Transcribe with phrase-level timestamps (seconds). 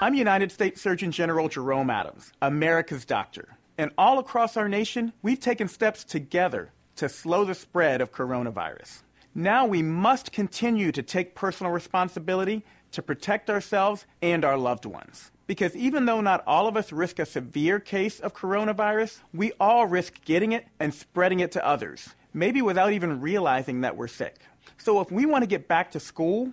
[0.00, 3.56] I'm United States Surgeon General Jerome Adams, America's doctor.
[3.76, 9.02] And all across our nation, we've taken steps together to slow the spread of coronavirus.
[9.34, 15.32] Now we must continue to take personal responsibility to protect ourselves and our loved ones.
[15.48, 19.84] Because even though not all of us risk a severe case of coronavirus, we all
[19.86, 24.36] risk getting it and spreading it to others, maybe without even realizing that we're sick.
[24.76, 26.52] So if we want to get back to school,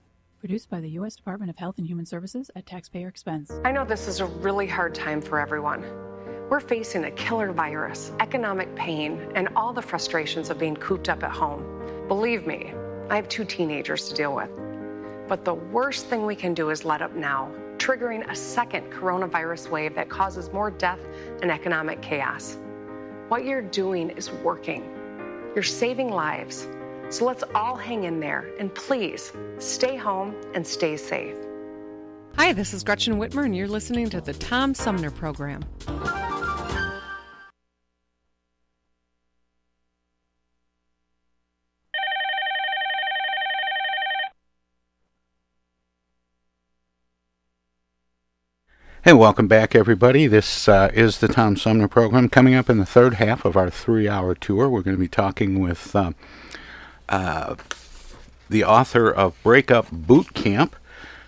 [0.41, 1.15] Produced by the U.S.
[1.15, 3.51] Department of Health and Human Services at taxpayer expense.
[3.63, 5.83] I know this is a really hard time for everyone.
[6.49, 11.21] We're facing a killer virus, economic pain, and all the frustrations of being cooped up
[11.21, 11.63] at home.
[12.07, 12.73] Believe me,
[13.07, 14.49] I have two teenagers to deal with.
[15.27, 19.69] But the worst thing we can do is let up now, triggering a second coronavirus
[19.69, 21.01] wave that causes more death
[21.43, 22.57] and economic chaos.
[23.27, 24.89] What you're doing is working.
[25.53, 26.67] You're saving lives.
[27.11, 31.35] So let's all hang in there and please stay home and stay safe.
[32.37, 35.61] Hi, this is Gretchen Whitmer, and you're listening to the Tom Sumner Program.
[49.03, 50.27] Hey, welcome back, everybody.
[50.27, 52.29] This uh, is the Tom Sumner program.
[52.29, 55.09] Coming up in the third half of our three hour tour, we're going to be
[55.09, 56.11] talking with uh,
[57.11, 57.55] uh,
[58.49, 60.75] the author of Breakup Boot Camp,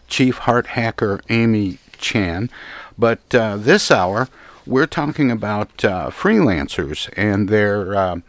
[0.07, 2.49] Chief Heart Hacker Amy Chan.
[2.97, 4.27] But uh, this hour,
[4.65, 8.19] we're talking about uh, freelancers and their uh,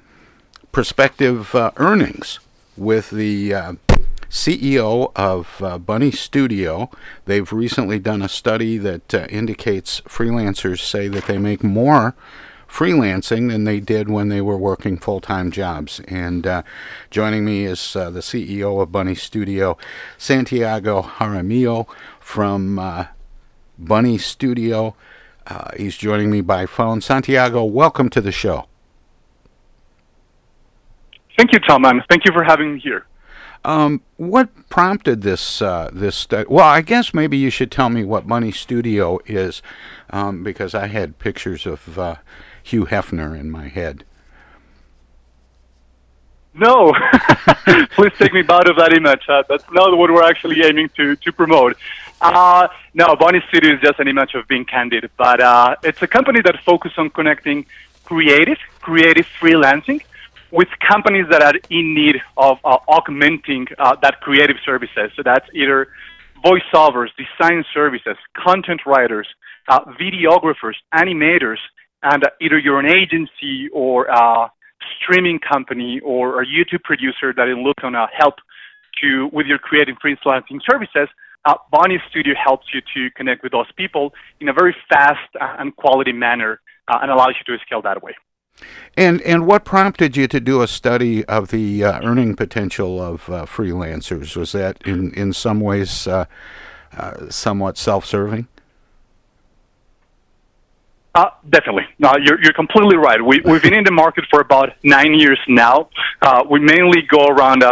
[0.72, 2.40] prospective earnings
[2.76, 3.78] with the
[4.34, 6.90] CEO of uh, Bunny Studio.
[7.24, 12.16] They've recently done a study that uh, indicates freelancers say that they make more
[12.74, 16.00] freelancing than they did when they were working full time jobs.
[16.08, 16.62] And uh,
[17.08, 19.78] joining me is uh, the CEO of Bunny Studio,
[20.18, 21.86] Santiago Jaramillo
[22.18, 23.06] from uh,
[23.78, 24.96] Bunny Studio.
[25.46, 27.00] Uh, he's joining me by phone.
[27.00, 28.66] Santiago, welcome to the show.
[31.36, 33.06] Thank you, Tom, and thank you for having me here.
[33.64, 36.46] Um, what prompted this uh, this study?
[36.48, 39.62] Well, I guess maybe you should tell me what Bunny Studio is,
[40.10, 42.16] um, because I had pictures of uh,
[42.62, 44.04] Hugh Hefner in my head.
[46.52, 46.92] No,
[47.96, 49.22] please take me out of that image.
[49.28, 51.76] Uh, that's not what we're actually aiming to to promote.
[52.20, 56.06] Uh, no, Bunny Studio is just an image of being candid, but uh, it's a
[56.06, 57.66] company that focuses on connecting
[58.04, 60.02] creative, creative freelancing
[60.54, 65.10] with companies that are in need of uh, augmenting uh, that creative services.
[65.16, 65.88] So that's either
[66.46, 69.26] voiceovers, design services, content writers,
[69.68, 71.58] uh, videographers, animators,
[72.04, 74.52] and uh, either you're an agency or a
[74.96, 78.34] streaming company or a YouTube producer that is looking to help
[79.02, 81.08] to with your creative freelancing services.
[81.44, 85.74] Uh, Bunny Studio helps you to connect with those people in a very fast and
[85.74, 88.14] quality manner uh, and allows you to scale that way.
[88.96, 93.28] And and what prompted you to do a study of the uh, earning potential of
[93.28, 94.36] uh, freelancers?
[94.36, 96.26] Was that in in some ways uh,
[96.96, 98.46] uh somewhat self-serving?
[101.16, 101.86] Uh, definitely.
[101.98, 103.20] No, you're you're completely right.
[103.24, 105.88] We we've been in the market for about nine years now.
[106.22, 107.64] Uh, we mainly go around.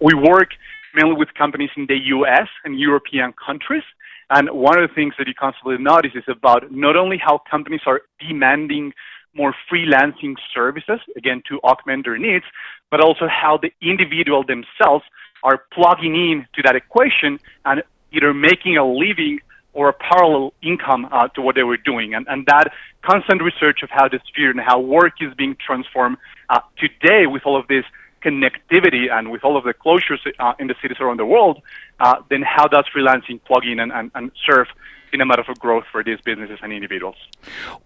[0.00, 0.50] we work
[0.96, 2.48] mainly with companies in the U.S.
[2.64, 3.84] and European countries,
[4.30, 7.82] And one of the things that you constantly notice is about not only how companies
[7.86, 8.92] are demanding
[9.36, 12.44] more freelancing services, again, to augment their needs,
[12.90, 15.04] but also how the individual themselves
[15.42, 19.40] are plugging in to that equation and either making a living
[19.72, 22.14] or a parallel income uh, to what they were doing.
[22.14, 22.72] And, and that
[23.02, 26.16] constant research of how the sphere and how work is being transformed
[26.48, 27.84] uh, today with all of this
[28.24, 31.60] connectivity and with all of the closures uh, in the cities around the world,
[32.00, 34.66] uh, then how does freelancing plug in and, and, and serve
[35.12, 37.16] in a matter of growth for these businesses and individuals?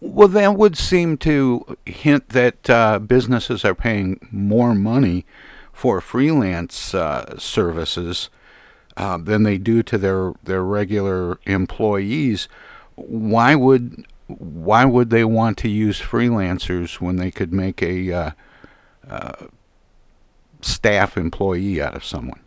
[0.00, 5.24] Well, that would seem to hint that uh, businesses are paying more money
[5.72, 8.30] for freelance uh, services
[8.96, 12.48] uh, than they do to their their regular employees.
[12.96, 18.30] Why would why would they want to use freelancers when they could make a uh,
[19.08, 19.46] uh,
[20.60, 22.40] staff employee out of someone?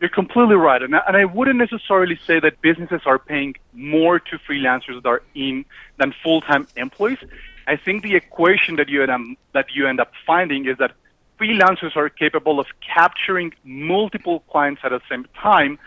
[0.00, 4.20] You're completely right, and I, and I wouldn't necessarily say that businesses are paying more
[4.20, 5.64] to freelancers that are in
[5.98, 7.18] than full-time employees.
[7.66, 9.20] I think the equation that you end up,
[9.54, 10.92] that you end up finding is that
[11.40, 15.78] freelancers are capable of capturing multiple clients at the same time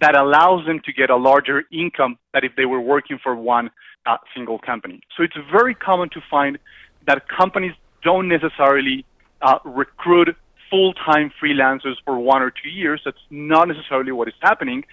[0.00, 3.70] that allows them to get a larger income than if they were working for one
[4.06, 5.00] uh, single company.
[5.16, 6.58] So it's very common to find
[7.06, 9.04] that companies don't necessarily
[9.42, 10.36] uh, recruit
[10.70, 13.00] full-time freelancers for one or two years.
[13.04, 14.84] That's not necessarily what is happening.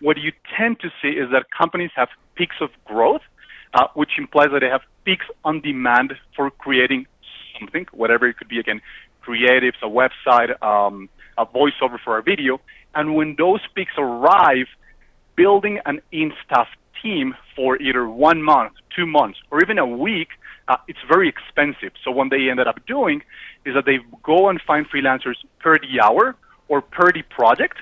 [0.00, 3.22] What you tend to see is that companies have peaks of growth,
[3.74, 7.06] uh, which implies that they have peaks on demand for creating
[7.58, 8.58] something, whatever it could be.
[8.58, 8.80] Again,
[9.26, 12.60] creatives, a website, um, a voiceover for a video.
[12.94, 14.66] And when those peaks arrive,
[15.36, 16.68] building an in-staff
[17.04, 20.30] team for either one month, two months, or even a week,
[20.68, 21.92] uh, it's very expensive.
[22.02, 23.18] So what they ended up doing
[23.66, 26.24] is that they go and find freelancers per the hour
[26.68, 27.76] or per the project.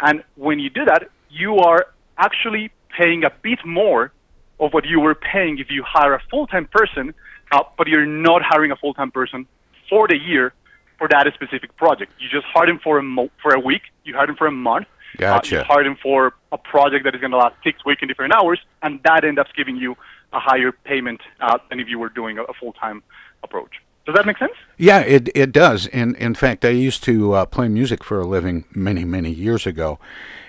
[0.00, 1.80] And when you do that, you are
[2.16, 2.64] actually
[2.96, 4.12] paying a bit more
[4.60, 7.14] of what you were paying if you hire a full-time person,
[7.52, 9.46] uh, but you're not hiring a full-time person
[9.88, 10.52] for the year
[10.98, 12.12] for that specific project.
[12.20, 13.82] You just hire them for a mo- for a week.
[14.04, 14.86] You hire them for a month.
[15.16, 15.66] Gotcha.
[15.70, 18.60] Uh, you for a project that is going to last six weeks in different hours,
[18.82, 19.96] and that ends up giving you
[20.32, 23.02] a higher payment uh, than if you were doing a, a full-time
[23.42, 23.76] approach.
[24.06, 24.52] Does that make sense?
[24.78, 25.86] Yeah, it it does.
[25.86, 29.66] In in fact, I used to uh, play music for a living many many years
[29.66, 29.98] ago,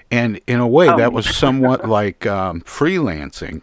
[0.10, 0.98] and in a way, Oh.
[0.98, 3.62] that was somewhat like um, freelancing,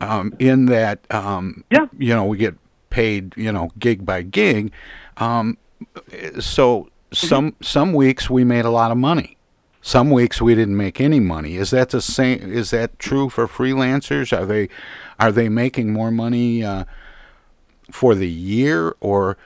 [0.00, 1.86] um, in that um, yeah.
[1.98, 2.54] you know we get
[2.88, 4.72] paid you know gig by gig,
[5.18, 5.58] um,
[6.40, 9.36] so some some weeks we made a lot of money.
[9.80, 11.56] Some weeks we didn't make any money.
[11.56, 12.52] Is that the same?
[12.52, 14.36] Is that true for freelancers?
[14.36, 14.68] Are they
[15.18, 16.84] are they making more money uh,
[17.90, 19.36] for the year or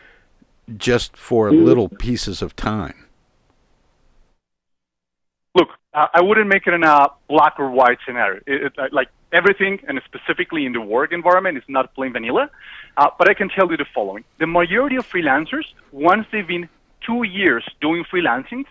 [0.76, 3.06] just for little pieces of time?
[5.55, 8.40] Look, I wouldn't make it in a black or white scenario.
[8.46, 12.50] It, it, like everything, and specifically in the work environment, is not plain vanilla.
[12.96, 16.70] Uh, but I can tell you the following: the majority of freelancers, once they've been
[17.06, 18.64] two years doing freelancing,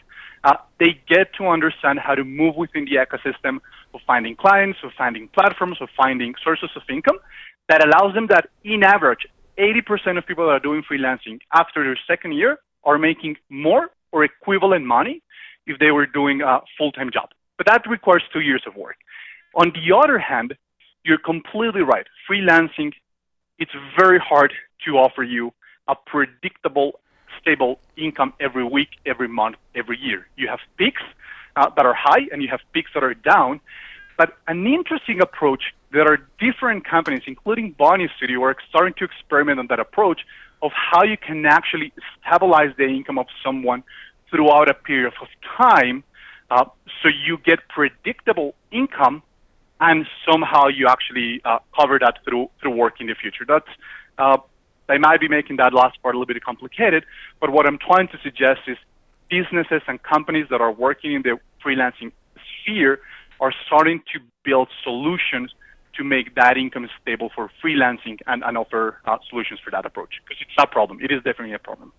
[0.44, 3.60] uh, they get to understand how to move within the ecosystem
[3.94, 7.18] of finding clients, of finding platforms, of finding sources of income
[7.70, 9.28] that allows them that, in average,
[9.58, 14.24] 80% of people that are doing freelancing after their second year are making more or
[14.24, 15.22] equivalent money
[15.68, 17.30] if they were doing a full-time job.
[17.58, 18.96] But that requires two years of work.
[19.56, 20.56] On the other hand,
[21.04, 22.08] you're completely right.
[22.30, 22.92] Freelancing,
[23.60, 24.52] it's very hard
[24.86, 25.52] to offer you
[25.88, 27.00] a predictable,
[27.42, 30.28] stable income every week, every month, every year.
[30.38, 31.02] You have peaks
[31.56, 33.60] uh, that are high and you have peaks that are down.
[34.18, 39.60] But an interesting approach, that are different companies, including Bunny Studio, are starting to experiment
[39.60, 40.22] on that approach
[40.62, 43.84] of how you can actually stabilize the income of someone
[44.30, 46.04] throughout a period of time
[46.50, 46.66] uh,
[47.02, 49.24] so you get predictable income
[49.80, 53.46] and somehow you actually uh, cover that through through work in the future.
[53.48, 53.68] That's
[54.18, 54.38] uh,
[54.88, 57.06] they might be making that last part a little bit complicated,
[57.40, 58.78] but what I'm trying to suggest is
[59.30, 62.12] businesses and companies that are working in the freelancing
[62.62, 63.00] sphere
[63.40, 65.54] are starting to build solutions
[65.98, 70.22] to make that income stable for freelancing and, and offer uh, solutions for that approach
[70.24, 71.00] because it's a problem.
[71.02, 71.92] It is definitely a problem.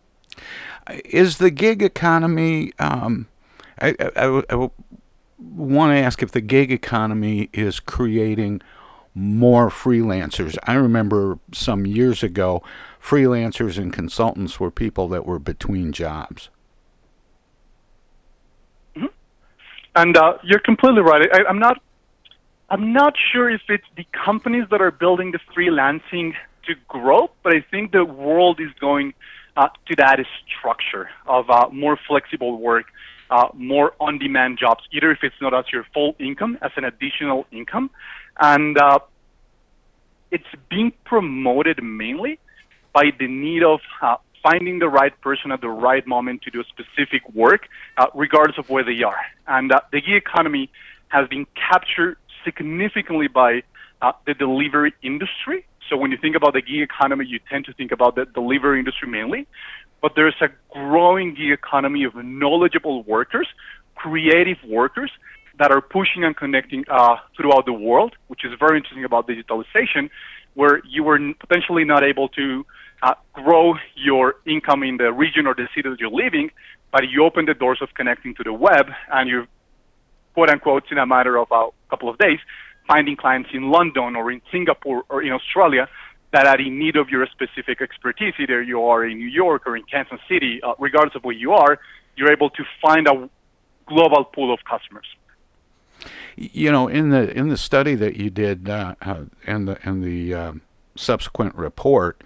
[1.04, 2.72] Is the gig economy?
[2.78, 3.28] Um,
[3.80, 4.70] I, I, I
[5.38, 8.62] want to ask if the gig economy is creating
[9.14, 10.56] more freelancers.
[10.64, 12.62] I remember some years ago,
[13.02, 16.48] freelancers and consultants were people that were between jobs.
[19.94, 21.28] And uh, you're completely right.
[21.32, 21.82] I, I'm not.
[22.70, 26.32] I'm not sure if it's the companies that are building the freelancing
[26.66, 29.12] to grow, but I think the world is going
[29.58, 30.18] uh, to that
[30.58, 32.86] structure of uh, more flexible work,
[33.28, 37.46] uh, more on-demand jobs, either if it's not as your full income, as an additional
[37.52, 37.90] income,
[38.40, 38.98] and uh,
[40.30, 42.38] it's being promoted mainly
[42.92, 46.62] by the need of uh, finding the right person at the right moment to do
[46.64, 49.20] specific work, uh, regardless of where they are.
[49.46, 50.70] And uh, the gig economy
[51.08, 53.62] has been captured significantly by
[54.00, 55.64] uh, the delivery industry.
[55.88, 58.78] So when you think about the gig economy, you tend to think about the delivery
[58.78, 59.46] industry mainly.
[60.00, 63.46] But there's a growing gig economy of knowledgeable workers,
[63.94, 65.12] creative workers
[65.58, 70.10] that are pushing and connecting uh, throughout the world, which is very interesting about digitalization,
[70.54, 72.64] where you were potentially not able to
[73.02, 76.50] uh, grow your income in the region or the city that you're living,
[76.90, 79.46] but you open the doors of connecting to the web and you
[80.34, 82.38] quote unquote in a matter of a couple of days
[82.86, 85.88] finding clients in London or in Singapore or in Australia
[86.32, 88.34] that are in need of your specific expertise.
[88.38, 91.52] Either you are in New York or in Kansas City, uh, regardless of where you
[91.52, 91.78] are,
[92.16, 93.28] you're able to find a
[93.86, 95.06] global pool of customers.
[96.36, 100.02] You know, in the in the study that you did uh, uh, and the and
[100.02, 100.62] the um,
[100.96, 102.22] subsequent report,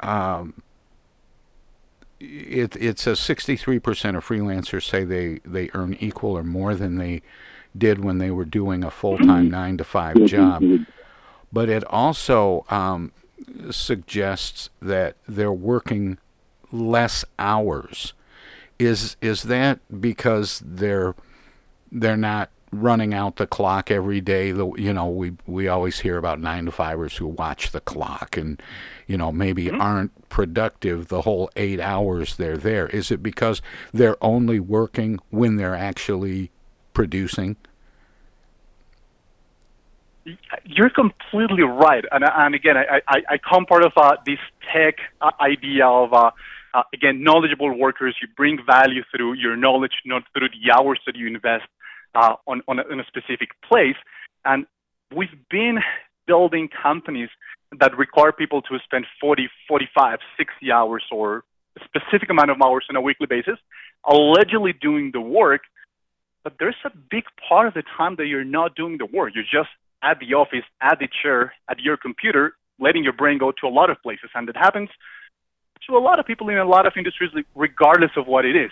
[0.00, 0.62] um,
[2.20, 7.22] it it says 63% of freelancers say they they earn equal or more than they
[7.76, 10.62] did when they were doing a full time nine to five job.
[11.52, 13.12] But it also um,
[13.70, 16.18] suggests that they're working
[16.72, 18.14] less hours.
[18.78, 21.14] Is is that because they're
[21.90, 24.52] they're not running out the clock every day?
[24.52, 28.36] The, you know, we we always hear about nine to fivers who watch the clock
[28.36, 28.62] and
[29.06, 29.80] you know maybe mm-hmm.
[29.80, 32.86] aren't productive the whole eight hours they're there.
[32.88, 36.50] Is it because they're only working when they're actually
[36.92, 37.56] producing?
[40.64, 44.38] You're completely right, and, and again, I, I, I come part of uh, this
[44.70, 46.30] tech uh, idea of uh,
[46.74, 48.14] uh, again knowledgeable workers.
[48.20, 51.64] You bring value through your knowledge, not through the hours that you invest
[52.14, 53.96] uh, on on a, in a specific place.
[54.44, 54.66] And
[55.14, 55.78] we've been
[56.26, 57.28] building companies
[57.80, 61.44] that require people to spend 40, 45, 60 hours or
[61.76, 63.58] a specific amount of hours on a weekly basis,
[64.04, 65.62] allegedly doing the work.
[66.44, 69.32] But there's a big part of the time that you're not doing the work.
[69.34, 69.70] You're just
[70.02, 73.68] at the office, at the chair, at your computer, letting your brain go to a
[73.68, 74.30] lot of places.
[74.34, 74.88] And it happens
[75.86, 78.70] to a lot of people in a lot of industries, regardless of what it is.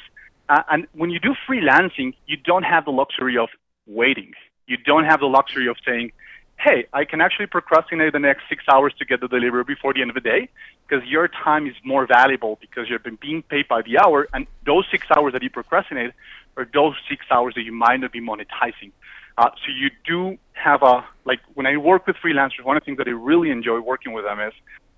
[0.48, 3.48] Uh, and when you do freelancing, you don't have the luxury of
[3.86, 4.32] waiting.
[4.66, 6.12] You don't have the luxury of saying,
[6.58, 10.00] hey, I can actually procrastinate the next six hours to get the delivery before the
[10.00, 10.48] end of the day
[10.86, 14.28] because your time is more valuable because you've been being paid by the hour.
[14.32, 16.12] And those six hours that you procrastinate
[16.56, 18.92] are those six hours that you might not be monetizing.
[19.38, 22.86] Uh, so you do have a like when I work with freelancers, one of the
[22.86, 24.54] things that I really enjoy working with them is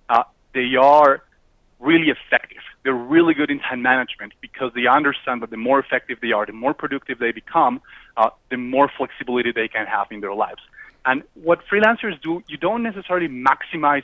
[0.08, 0.22] uh,
[0.54, 1.22] they are
[1.80, 2.62] really effective.
[2.82, 6.46] They're really good in time management because they understand that the more effective they are,
[6.46, 7.80] the more productive they become,
[8.16, 10.60] uh, the more flexibility they can have in their lives.
[11.04, 14.02] And what freelancers do, you don't necessarily maximize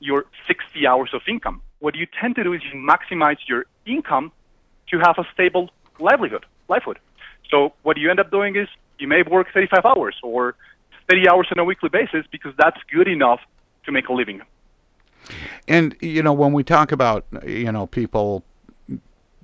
[0.00, 1.62] your 60 hours of income.
[1.78, 4.32] What you tend to do is you maximize your income
[4.90, 6.98] to have a stable livelihood, livelihood.
[7.50, 10.54] So what you end up doing is you may work 35 hours or
[11.10, 13.40] 30 hours on a weekly basis because that's good enough
[13.84, 14.42] to make a living.
[15.68, 18.44] And you know, when we talk about you know people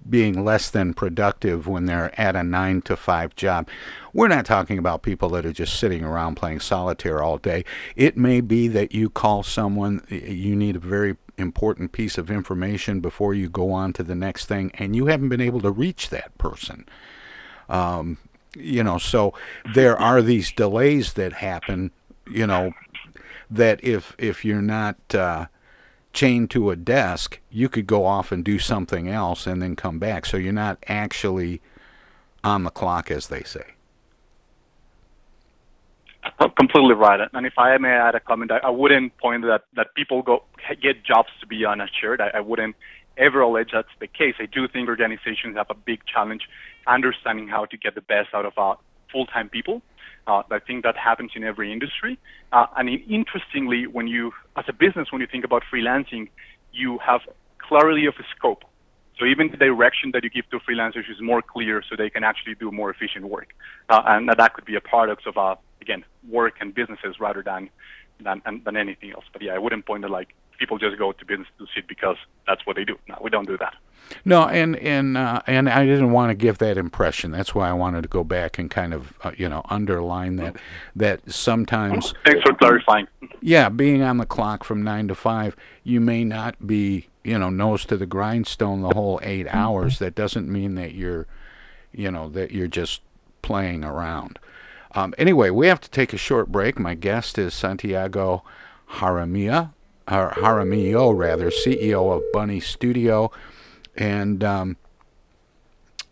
[0.09, 3.69] being less than productive when they're at a nine to five job.
[4.13, 7.65] We're not talking about people that are just sitting around playing solitaire all day.
[7.97, 13.01] It may be that you call someone, you need a very important piece of information
[13.01, 16.11] before you go on to the next thing, and you haven't been able to reach
[16.11, 16.87] that person.
[17.69, 18.19] Um,
[18.57, 19.33] you know, so
[19.75, 21.93] there are these delays that happen,
[22.29, 22.73] you know,
[23.49, 25.47] that if if you're not uh,
[26.13, 29.99] chained to a desk, you could go off and do something else and then come
[29.99, 30.27] back.
[30.27, 31.61] So you're not actually
[32.43, 33.75] on the clock, as they say.
[36.57, 37.21] Completely right.
[37.33, 40.45] And if I may add a comment, I, wouldn't point that that people go
[40.83, 42.21] get jobs to be unassured.
[42.21, 42.77] I, I wouldn't
[43.17, 44.35] ever allege that's the case.
[44.39, 46.43] I do think organizations have a big challenge
[46.87, 48.79] understanding how to get the best out of our
[49.13, 49.83] full-time people.
[50.27, 52.19] Uh, I think that happens in every industry.
[52.53, 56.29] Uh, and interestingly, when you, as a business, when you think about freelancing,
[56.73, 57.23] you have
[57.59, 58.65] clarity of scope.
[59.19, 62.25] So even the direction that you give to freelancers is more clear, so they can
[62.25, 63.53] actually do more efficient work.
[63.89, 67.69] Uh, and that could be a product of, uh, again, work and businesses rather than,
[68.23, 69.25] than than anything else.
[69.33, 72.17] But yeah, I wouldn't point to like people just go to business to sit because
[72.47, 72.97] that's what they do.
[73.09, 73.75] No, we don't do that.
[74.25, 77.31] No, and and uh, and I didn't want to give that impression.
[77.31, 80.57] That's why I wanted to go back and kind of uh, you know underline that
[80.97, 82.13] that sometimes.
[82.25, 83.07] Thanks for clarifying.
[83.41, 87.51] Yeah, being on the clock from nine to five, you may not be you know
[87.51, 89.99] nose to the grindstone the whole eight hours.
[90.01, 91.27] That doesn't mean that you're
[91.93, 93.03] you know, that you're just
[93.43, 94.39] playing around.
[94.93, 96.79] Um, anyway, we have to take a short break.
[96.79, 98.43] My guest is Santiago
[98.95, 99.73] Jaramillo,
[100.09, 103.31] or Jaramillo rather, CEO of Bunny Studio,
[103.97, 104.77] and um,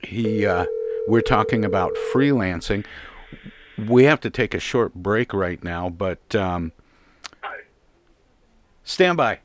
[0.02, 0.46] he.
[0.46, 0.66] Uh,
[1.08, 2.84] we're talking about freelancing.
[3.78, 6.72] We have to take a short break right now, but um,
[8.84, 9.38] stand by.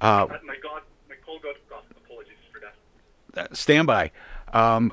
[0.00, 1.84] Uh, my God, my call got cut.
[2.04, 3.50] Apologies for that.
[3.50, 4.12] uh, stand by.
[4.52, 4.92] Um,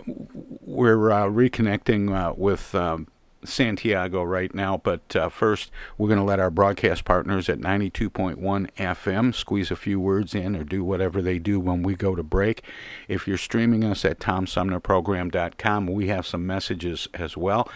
[0.61, 3.07] we're uh, reconnecting uh, with um,
[3.43, 8.37] Santiago right now, but uh, first we're going to let our broadcast partners at 92.1
[8.37, 12.23] FM squeeze a few words in or do whatever they do when we go to
[12.23, 12.63] break.
[13.07, 17.69] If you're streaming us at TomSumnerProgram.com, we have some messages as well.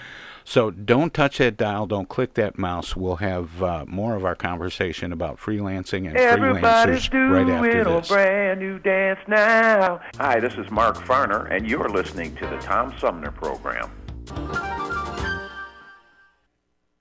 [0.48, 2.96] So don't touch that dial, don't click that mouse.
[2.96, 7.88] We'll have uh, more of our conversation about freelancing and Everybody's freelancers right after doing
[7.88, 8.08] a this.
[8.08, 10.02] brand new dance now.
[10.18, 13.90] Hi, this is Mark Farner, and you're listening to the Tom Sumner Program.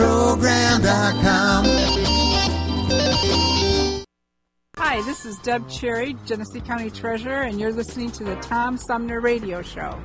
[0.00, 1.64] TomSumnerProgram.com.
[4.78, 9.20] Hi, this is Deb Cherry, Genesee County Treasurer, and you're listening to the Tom Sumner
[9.20, 10.00] Radio Show.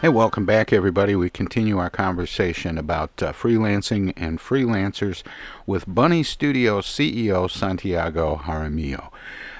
[0.00, 1.16] Hey, welcome back, everybody.
[1.16, 5.24] We continue our conversation about uh, freelancing and freelancers
[5.66, 9.10] with Bunny Studio CEO Santiago Jaramillo.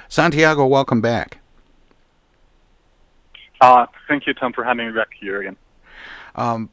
[0.09, 1.39] Santiago, welcome back.
[3.61, 5.57] Uh, thank you, Tom, for having me back here again.
[6.37, 6.71] Um,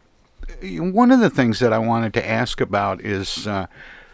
[0.61, 3.67] one of the things that I wanted to ask about is uh,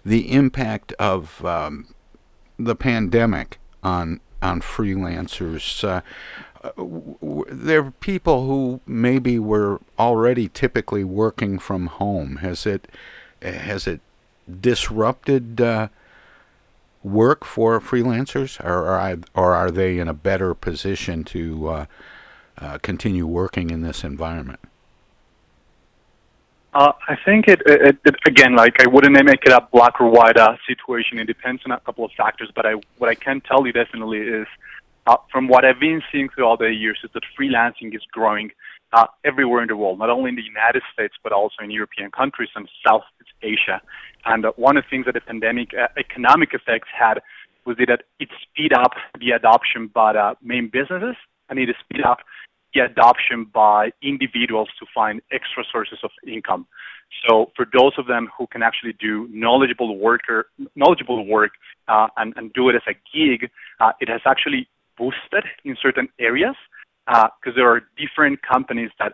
[0.06, 1.94] the impact of um,
[2.58, 5.84] the pandemic on on freelancers.
[5.84, 6.02] Uh,
[7.52, 12.38] there are people who maybe were already typically working from home.
[12.38, 12.88] Has it
[13.42, 14.02] has it
[14.60, 15.88] disrupted uh,
[17.04, 21.86] work for freelancers, or are or are they in a better position to uh,
[22.58, 24.60] uh, continue working in this environment?
[26.74, 30.10] Uh, I think it, it, it, again, like I wouldn't make it a black or
[30.10, 31.20] white uh, situation.
[31.20, 32.50] It depends on a couple of factors.
[32.56, 34.48] But I, what I can tell you definitely is,
[35.06, 38.52] uh, from what I've been seeing throughout the years, is that freelancing is growing
[38.94, 42.12] uh, everywhere in the world, not only in the United States but also in European
[42.12, 43.82] countries and Southeast Asia.
[44.26, 47.20] And uh, one of the things that the pandemic uh, economic effects had
[47.66, 51.16] was that it speed up the adoption by uh, main businesses
[51.50, 52.20] and it speed up
[52.74, 56.68] the adoption by individuals to find extra sources of income.
[57.28, 61.52] So for those of them who can actually do knowledgeable worker, knowledgeable work
[61.88, 66.08] uh, and, and do it as a gig, uh, it has actually boosted in certain
[66.20, 66.56] areas
[67.06, 69.14] because uh, there are different companies that,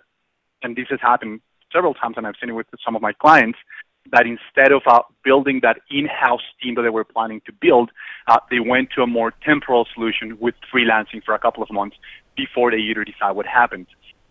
[0.62, 1.42] and this has happened
[1.74, 3.58] several times, and I've seen it with some of my clients,
[4.12, 7.92] that instead of uh, building that in-house team that they were planning to build,
[8.28, 11.96] uh, they went to a more temporal solution with freelancing for a couple of months
[12.36, 13.88] before they either decide what happens.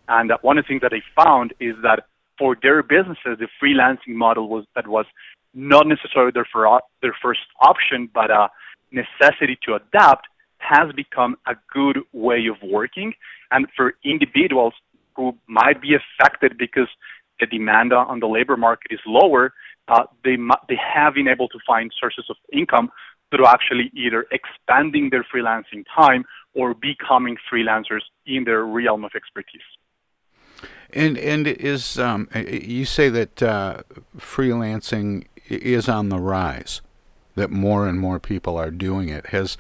[0.09, 2.07] And uh, one of the things that they found is that
[2.39, 5.07] for their businesses, the freelancing model was that was
[5.55, 8.49] not necessarily their, for, their first option, but a
[8.93, 10.27] necessity to adapt
[10.59, 13.15] has become a good way of working.
[13.51, 14.75] And for individuals
[15.15, 16.89] who might be affected because
[17.41, 19.53] the demand on the labor market is lower,
[19.89, 20.37] uh, they,
[20.69, 22.91] they have been able to find sources of income
[23.31, 29.61] through actually either expanding their freelancing time or becoming freelancers in their realm of expertise.
[30.91, 33.83] And and is um, you say that uh,
[34.17, 36.81] freelancing is on the rise,
[37.35, 39.27] that more and more people are doing it.
[39.27, 39.59] Has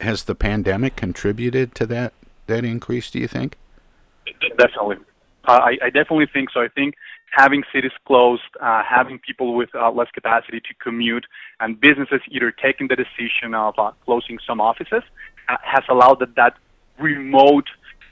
[0.00, 2.12] has the pandemic contributed to that
[2.46, 3.10] that increase?
[3.10, 3.56] Do you think?
[4.58, 4.96] Definitely,
[5.46, 6.60] uh, I, I definitely think so.
[6.60, 6.94] I think
[7.30, 11.26] having cities closed, uh, having people with uh, less capacity to commute,
[11.60, 15.02] and businesses either taking the decision of uh, closing some offices
[15.48, 16.56] uh, has allowed that, that
[16.98, 17.68] remote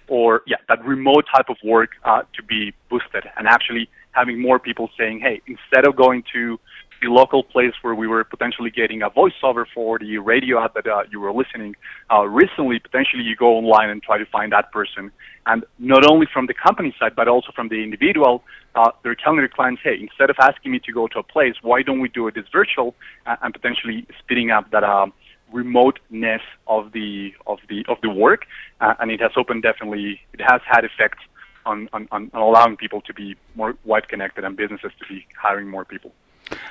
[0.07, 3.25] or yeah that remote type of work uh, to be boosted.
[3.37, 6.59] And actually having more people saying, hey, instead of going to
[7.05, 10.87] the local place where we were potentially getting a voiceover for the radio ad that
[10.87, 11.77] uh, you were listening
[12.13, 15.11] uh, recently, potentially you go online and try to find that person.
[15.47, 18.43] And not only from the company side, but also from the individual,
[18.75, 21.55] uh, they're telling their clients, hey, instead of asking me to go to a place,
[21.63, 22.95] why don't we do it as virtual
[23.27, 25.13] and potentially speeding up that um,
[25.53, 28.43] remoteness of the of the of the work,
[28.81, 31.23] uh, and it has opened definitely it has had effects
[31.67, 35.69] on, on, on allowing people to be more wide connected and businesses to be hiring
[35.69, 36.13] more people.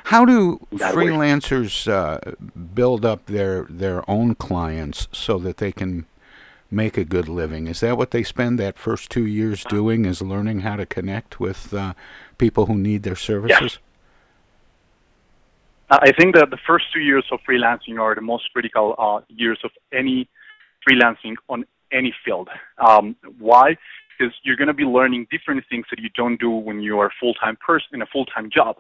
[0.06, 2.20] How do freelancers uh,
[2.74, 6.06] build up their their own clients so that they can
[6.70, 7.68] make a good living?
[7.68, 10.06] Is that what they spend that first two years doing?
[10.06, 11.94] Is learning how to connect with uh,
[12.38, 13.80] people who need their services?
[15.90, 19.60] I think that the first two years of freelancing are the most critical uh, years
[19.64, 20.28] of any
[20.88, 22.50] freelancing on any field.
[22.78, 23.78] Um, why?
[24.24, 27.08] Because you're going to be learning different things that you don't do when you are
[27.08, 28.78] a full-time person in a full-time job.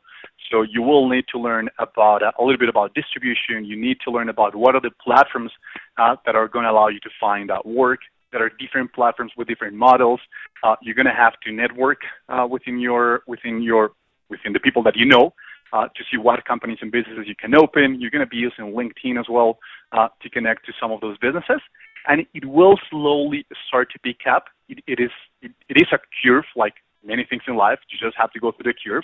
[0.50, 3.66] So you will need to learn about uh, a little bit about distribution.
[3.66, 5.52] You need to learn about what are the platforms
[5.98, 8.00] uh, that are going to allow you to find uh, work.
[8.32, 10.20] That are different platforms with different models.
[10.64, 13.92] Uh, you're going to have to network uh, within your within your
[14.30, 15.34] within the people that you know
[15.74, 18.00] uh, to see what companies and businesses you can open.
[18.00, 19.60] You're going to be using LinkedIn as well
[19.92, 21.62] uh, to connect to some of those businesses,
[22.08, 24.46] and it will slowly start to pick up.
[24.70, 25.12] It, it is
[25.42, 27.80] it, it is a curve, like many things in life.
[27.90, 29.04] You just have to go through the curve.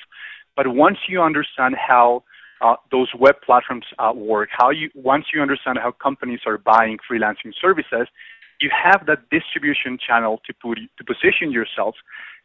[0.56, 2.24] But once you understand how
[2.62, 6.98] uh, those web platforms uh, work, how you once you understand how companies are buying
[7.10, 8.08] freelancing services,
[8.60, 11.96] you have that distribution channel to put to position yourself,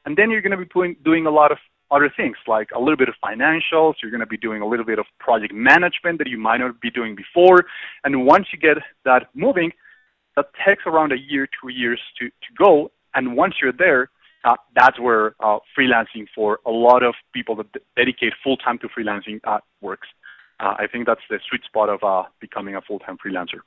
[0.05, 1.59] and then you're going to be doing doing a lot of
[1.91, 3.95] other things like a little bit of financials.
[4.03, 6.81] You're going to be doing a little bit of project management that you might not
[6.81, 7.65] be doing before.
[8.05, 9.71] And once you get that moving,
[10.37, 12.91] that takes around a year, two years to, to go.
[13.15, 14.11] And once you're there,
[14.45, 17.67] uh, that's where uh, freelancing for a lot of people that
[17.97, 20.09] dedicate full time to freelancing uh, works.
[20.61, 23.61] Uh, I think that's the sweet spot of uh, becoming a full time freelancer.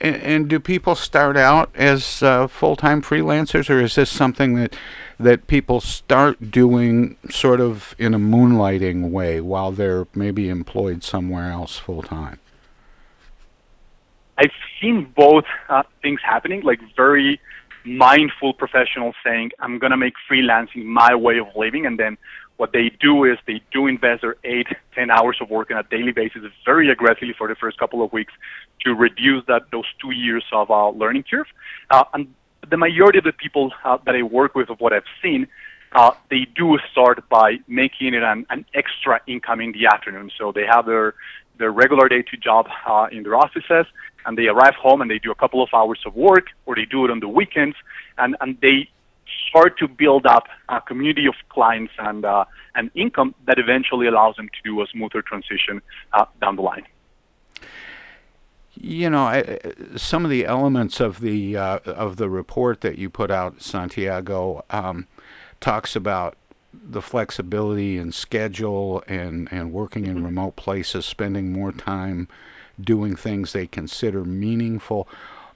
[0.00, 4.74] And, and, do people start out as uh, full-time freelancers, or is this something that
[5.20, 11.52] that people start doing sort of in a moonlighting way while they're maybe employed somewhere
[11.52, 12.40] else full-time?
[14.38, 17.40] I've seen both uh, things happening, like very
[17.84, 22.16] mindful professionals saying, "I'm gonna make freelancing my way of living," and then
[22.56, 25.82] what they do is they do invest their eight, ten hours of work on a
[25.84, 28.32] daily basis very aggressively for the first couple of weeks
[28.84, 31.46] to reduce that those two years of uh, learning curve.
[31.90, 32.32] Uh, and
[32.70, 35.48] the majority of the people uh, that I work with, of what I've seen,
[35.92, 40.30] uh, they do start by making it an, an extra income in the afternoon.
[40.38, 41.14] So they have their
[41.56, 43.86] their regular day to job uh, in their offices,
[44.26, 46.84] and they arrive home and they do a couple of hours of work, or they
[46.84, 47.76] do it on the weekends,
[48.18, 48.88] and and they
[49.48, 54.36] start to build up a community of clients and uh, an income that eventually allows
[54.36, 55.80] them to do a smoother transition
[56.12, 56.84] uh, down the line.
[58.76, 59.58] You know, I,
[59.96, 64.64] some of the elements of the uh, of the report that you put out, Santiago,
[64.70, 65.06] um,
[65.60, 66.36] talks about
[66.72, 72.28] the flexibility and schedule and, and working in remote places, spending more time
[72.80, 75.08] doing things they consider meaningful.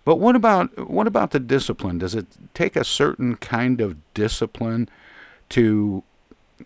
[0.04, 1.98] But what about what about the discipline?
[1.98, 4.88] Does it take a certain kind of discipline
[5.50, 6.02] to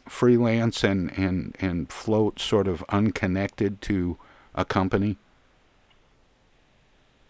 [0.08, 4.16] freelance and, and, and float sort of unconnected to
[4.54, 5.16] a company?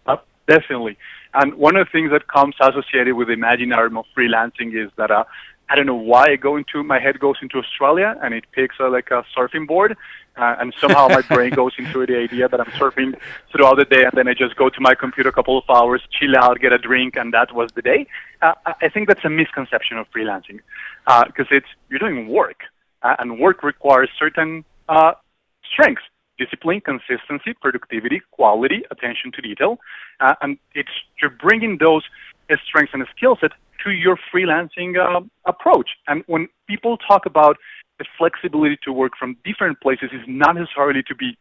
[0.05, 0.97] Uh, definitely.
[1.33, 5.09] And one of the things that comes associated with the imaginary of freelancing is that
[5.09, 5.23] uh,
[5.73, 8.75] I don't know why I go into my head goes into Australia and it picks
[8.79, 9.97] uh, like a surfing board,
[10.37, 13.15] uh, and somehow my brain goes into the idea that I'm surfing
[13.51, 16.03] throughout the day, and then I just go to my computer a couple of hours,
[16.11, 18.05] chill out, get a drink, and that was the day.
[18.43, 20.59] Uh, I think that's a misconception of freelancing
[21.25, 22.59] because uh, it's you're doing work,
[23.01, 25.13] uh, and work requires certain uh,
[25.71, 26.03] strengths
[26.37, 29.79] discipline, consistency, productivity, quality, attention to detail,
[30.19, 32.03] uh, and it's you're bringing those
[32.63, 35.89] strengths and skill set to your freelancing uh, approach.
[36.07, 37.57] And when people talk about
[37.99, 41.37] the flexibility to work from different places, is not necessarily to be.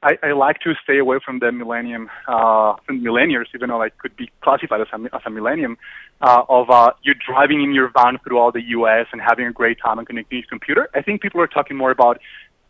[0.00, 4.16] I, I like to stay away from the millennium, uh, millennials, even though I could
[4.16, 5.76] be classified as a, as a millennium,
[6.20, 9.06] uh, of uh, you driving in your van through all the U.S.
[9.10, 10.88] and having a great time and connecting to your computer.
[10.94, 12.20] I think people are talking more about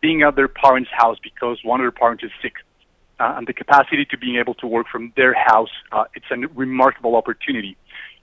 [0.01, 2.53] being at their parents' house because one of their parents is sick.
[3.19, 6.37] Uh, and the capacity to being able to work from their house, uh, it's a
[6.55, 7.77] remarkable opportunity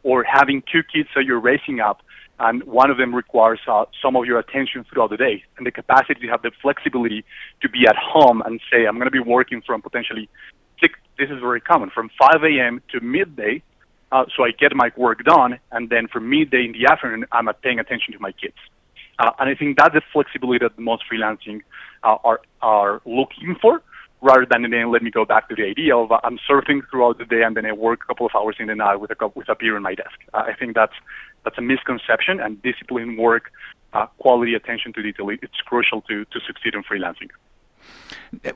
[0.06, 2.00] or having two kids that you're raising up
[2.38, 5.72] and one of them requires uh, some of your attention throughout the day and the
[5.72, 7.24] capacity to have the flexibility
[7.60, 10.28] to be at home and say i'm going to be working from potentially
[10.80, 13.60] six this is very common from 5 a.m to midday
[14.12, 17.48] uh, so i get my work done and then from midday in the afternoon i'm
[17.62, 18.60] paying attention to my kids.
[19.18, 21.62] Uh, and i think that's the flexibility that most freelancing
[22.04, 23.82] uh, are are looking for
[24.20, 27.18] rather than then let me go back to the idea of uh, I'm surfing throughout
[27.18, 29.14] the day and then I work a couple of hours in the night with a
[29.14, 30.18] cup, with a beer on my desk.
[30.33, 30.94] Uh, I think that's
[31.44, 33.52] that's a misconception, and discipline, work,
[33.92, 37.31] uh, quality, attention to detail, it's crucial to to succeed in freelancing.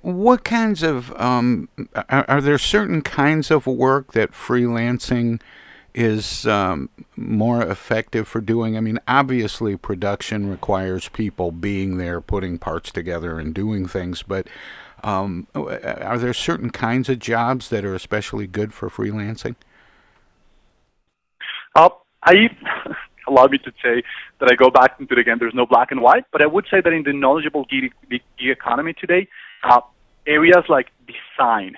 [0.03, 5.40] What kinds of um, are, are, there certain kinds of work that freelancing
[5.94, 8.77] is um, more effective for doing?
[8.77, 14.49] I mean, obviously, production requires people being there, putting parts together, and doing things, but
[15.02, 19.56] um, are there certain kinds of jobs that are especially good for freelancing?
[21.74, 21.90] Uh,
[22.22, 22.50] I
[23.28, 24.02] allow me to say
[24.40, 25.36] that I go back into it again.
[25.38, 28.22] There's no black and white, but I would say that in the knowledgeable gig, gig
[28.38, 29.28] economy today,
[29.64, 29.80] uh,
[30.26, 31.76] areas like design,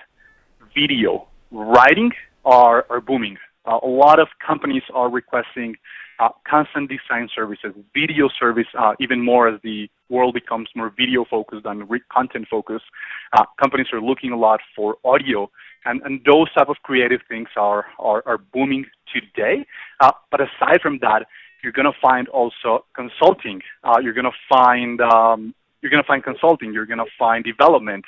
[0.75, 2.13] video, writing
[2.45, 3.39] are, are booming.
[3.65, 5.77] Uh, a lot of companies are requesting
[6.23, 11.25] uh, constant design services, video service, uh, even more as the world becomes more video
[11.29, 12.85] focused than re- content focused.
[13.33, 15.51] Uh, companies are looking a lot for audio,
[15.85, 19.67] and, and those type of creative things are are, are booming today.
[19.99, 21.27] Uh, but aside from that,
[21.63, 23.61] you're going to find also consulting.
[23.83, 26.73] Uh, you're going to find um, you're to find consulting.
[26.73, 28.05] You're going to find development.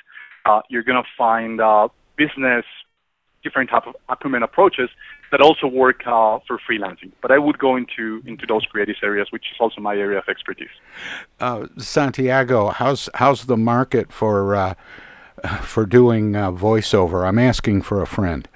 [0.69, 1.59] You're going to find
[2.17, 2.65] business
[3.45, 4.91] different type of acumen approaches
[5.31, 7.13] that also work uh, for freelancing.
[7.21, 10.29] But I would go into into those creative areas, which is also my area of
[10.29, 10.75] expertise.
[11.39, 14.75] Uh, Santiago, how's how's the market for uh,
[15.63, 17.27] for doing uh, voiceover?
[17.27, 18.49] I'm asking for a friend.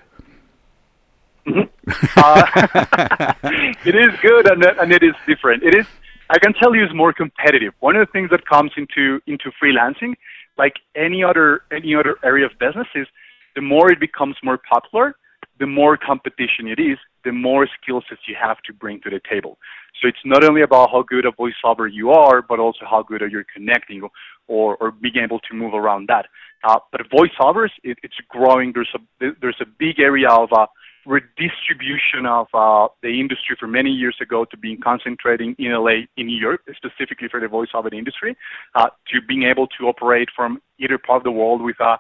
[1.46, 1.68] Mm-hmm.
[2.16, 3.34] Uh,
[3.86, 5.62] it is good and, and it is different.
[5.62, 5.86] It is.
[6.30, 7.72] I can tell you, it's more competitive.
[7.80, 10.14] One of the things that comes into into freelancing,
[10.58, 13.06] like any other any other area of business, is
[13.58, 15.16] the more it becomes more popular,
[15.58, 19.20] the more competition it is, the more skill sets you have to bring to the
[19.28, 19.58] table.
[20.00, 23.20] So it's not only about how good a voiceover you are, but also how good
[23.20, 24.00] are you connecting
[24.46, 26.26] or, or being able to move around that.
[26.62, 28.72] Uh, but voiceovers, it, it's growing.
[28.72, 30.66] There's a there's a big area of uh,
[31.04, 36.28] redistribution of uh, the industry from many years ago to being concentrating in LA, in
[36.28, 38.36] Europe, specifically for the voiceover industry,
[38.76, 41.98] uh, to being able to operate from either part of the world with a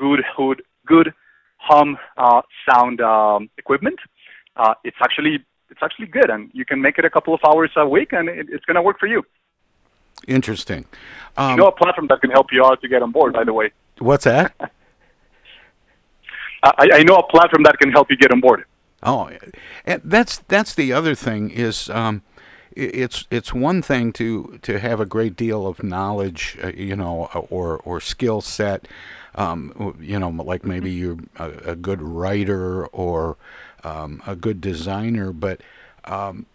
[0.00, 0.62] good hood,
[0.94, 1.08] good
[1.68, 3.98] hum uh, sound um, equipment.
[4.56, 5.34] Uh, it's actually
[5.70, 8.28] it's actually good, and you can make it a couple of hours a week, and
[8.28, 9.22] it, it's going to work for you.
[10.26, 10.84] Interesting.
[11.36, 13.44] Um, you know a platform that can help you out to get on board, by
[13.44, 13.70] the way.
[13.98, 14.54] What's that?
[16.62, 18.64] I, I know a platform that can help you get on board.
[19.02, 19.30] Oh,
[19.86, 22.22] and that's that's the other thing is um,
[22.72, 27.30] it's it's one thing to to have a great deal of knowledge, uh, you know,
[27.50, 28.86] or or skill set,
[29.34, 33.36] um, you know, like maybe you're a, a good writer or
[33.84, 35.60] um, a good designer, but
[36.04, 36.46] um,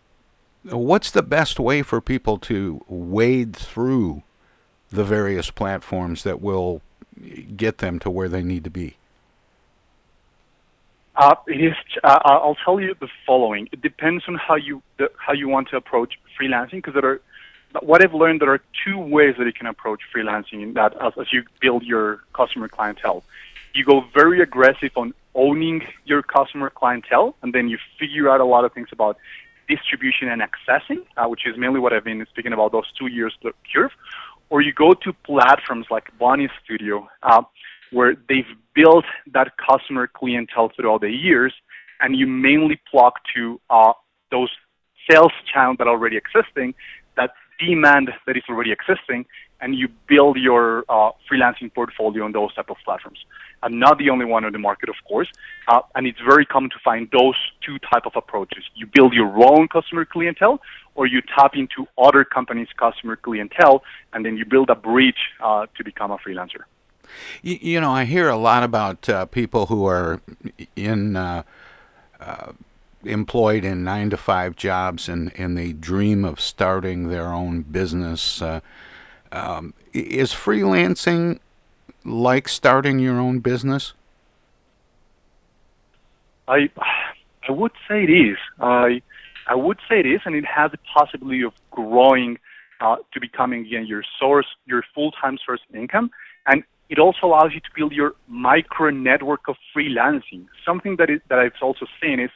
[0.64, 4.24] what's the best way for people to wade through
[4.92, 6.82] the various platforms that will
[7.56, 8.98] get them to where they need to be?
[11.16, 11.34] Uh.
[12.04, 13.70] Uh, I'll tell you the following.
[13.72, 17.22] It depends on how you the, how you want to approach freelancing, because there are.
[17.82, 20.62] What I've learned, there are two ways that you can approach freelancing.
[20.62, 23.24] In that, as, as you build your customer clientele,
[23.74, 28.46] you go very aggressive on owning your customer clientele, and then you figure out a
[28.46, 29.18] lot of things about
[29.68, 33.34] distribution and accessing, uh, which is mainly what I've been speaking about those two years
[33.74, 33.92] curve.
[34.50, 37.42] Or you go to platforms like Bunny Studio, uh,
[37.92, 41.54] where they've built that customer clientele throughout the years,
[42.00, 43.94] and you mainly plug to uh,
[44.32, 44.50] those
[45.10, 46.74] sales channels that are already existing,
[47.60, 49.26] demand that is already existing,
[49.62, 53.20] and you build your uh, freelancing portfolio on those type of platforms.
[53.64, 55.30] I'm not the only one on the market, of course,
[55.68, 58.64] uh, and it's very common to find those two type of approaches.
[58.76, 60.62] You build your own customer clientele,
[60.94, 65.66] or you tap into other companies' customer clientele, and then you build a bridge uh,
[65.78, 66.64] to become a freelancer.
[67.42, 70.22] You, you, know, I hear a lot about uh, people who are
[70.76, 71.44] in uh,
[72.20, 72.52] uh,
[73.06, 78.42] employed in nine to five jobs and, and they dream of starting their own business.
[78.42, 78.60] Uh,
[79.32, 81.40] um, is freelancing
[82.04, 83.94] like starting your own business?
[86.48, 86.70] I
[87.48, 88.38] I would say it is.
[88.60, 89.02] I
[89.48, 92.38] I would say it is, and it has the possibility of growing
[92.82, 96.12] uh, to becoming again your source, your full-time source of income,
[96.48, 100.46] and it also allows you to build your micro network of freelancing.
[100.66, 102.30] Something that is that I've also seen is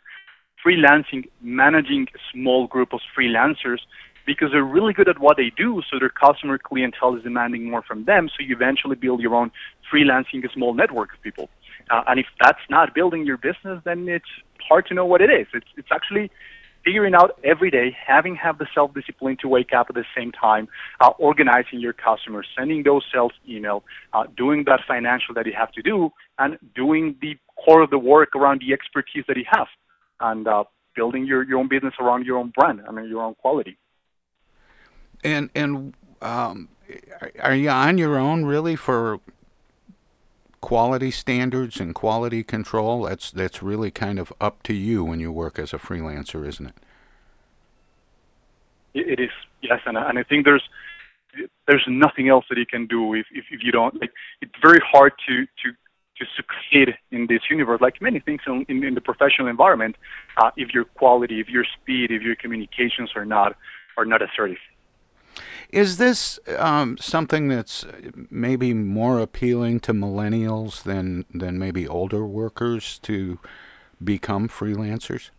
[0.65, 3.80] freelancing, managing a small group of freelancers
[4.26, 7.82] because they're really good at what they do, so their customer clientele is demanding more
[7.82, 8.30] from them.
[8.30, 9.52] So you eventually build your own
[9.91, 11.50] freelancing a small network of people.
[11.89, 14.30] Uh, and if that's not building your business, then it's
[14.67, 15.48] hard to know what it is.
[15.54, 16.30] It's it's actually
[16.86, 20.32] figuring out every day, having have the self discipline to wake up at the same
[20.32, 20.67] time,
[21.02, 25.72] uh, organizing your customers, sending those sales email, uh, doing that financial that you have
[25.72, 29.67] to do, and doing the core of the work around the expertise that you have,
[30.19, 30.63] and uh,
[30.95, 33.77] building your, your own business around your own brand I mean your own quality.
[35.23, 36.69] And and um,
[37.41, 39.19] are you on your own really for
[40.62, 43.03] quality standards and quality control?
[43.03, 46.67] That's that's really kind of up to you when you work as a freelancer, isn't
[46.67, 46.75] it?
[48.93, 50.63] It is yes, and and I think there's
[51.67, 54.12] there's nothing else that you can do if if, if you don't like.
[54.41, 55.75] It's very hard to to
[56.19, 59.95] to succeed in this universe, like many things in, in, in the professional environment,
[60.38, 63.55] uh, if your quality, if your speed, if your communications are not
[63.97, 64.58] are not assertive.
[65.71, 67.86] Is this um, something that's
[68.29, 73.39] maybe more appealing to millennials than than maybe older workers to
[74.03, 75.29] become freelancers?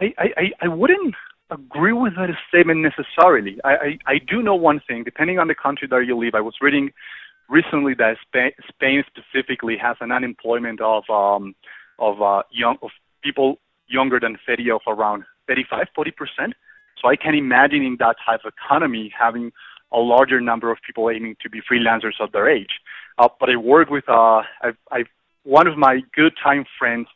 [0.00, 1.14] I, I, I wouldn't
[1.50, 3.58] agree with that statement necessarily.
[3.62, 6.34] I, I, I do know one thing, depending on the country that you live.
[6.34, 6.92] I was reading
[7.48, 11.54] recently that Spain, Spain specifically has an unemployment of um,
[11.98, 12.90] of uh, young of
[13.22, 16.54] people younger than 30 of around 35, 40 percent.
[17.00, 19.52] So I can imagine in that type of economy having
[19.92, 22.80] a larger number of people aiming to be freelancers of their age.
[23.18, 25.06] Uh, but I work with uh, I've, I've,
[25.44, 27.06] one of my good time friends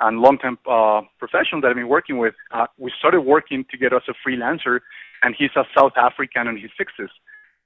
[0.00, 2.34] and long-time uh, professionals that I've been working with.
[2.50, 4.80] Uh, we started working together as a freelancer,
[5.22, 7.08] and he's a South African in his 60s,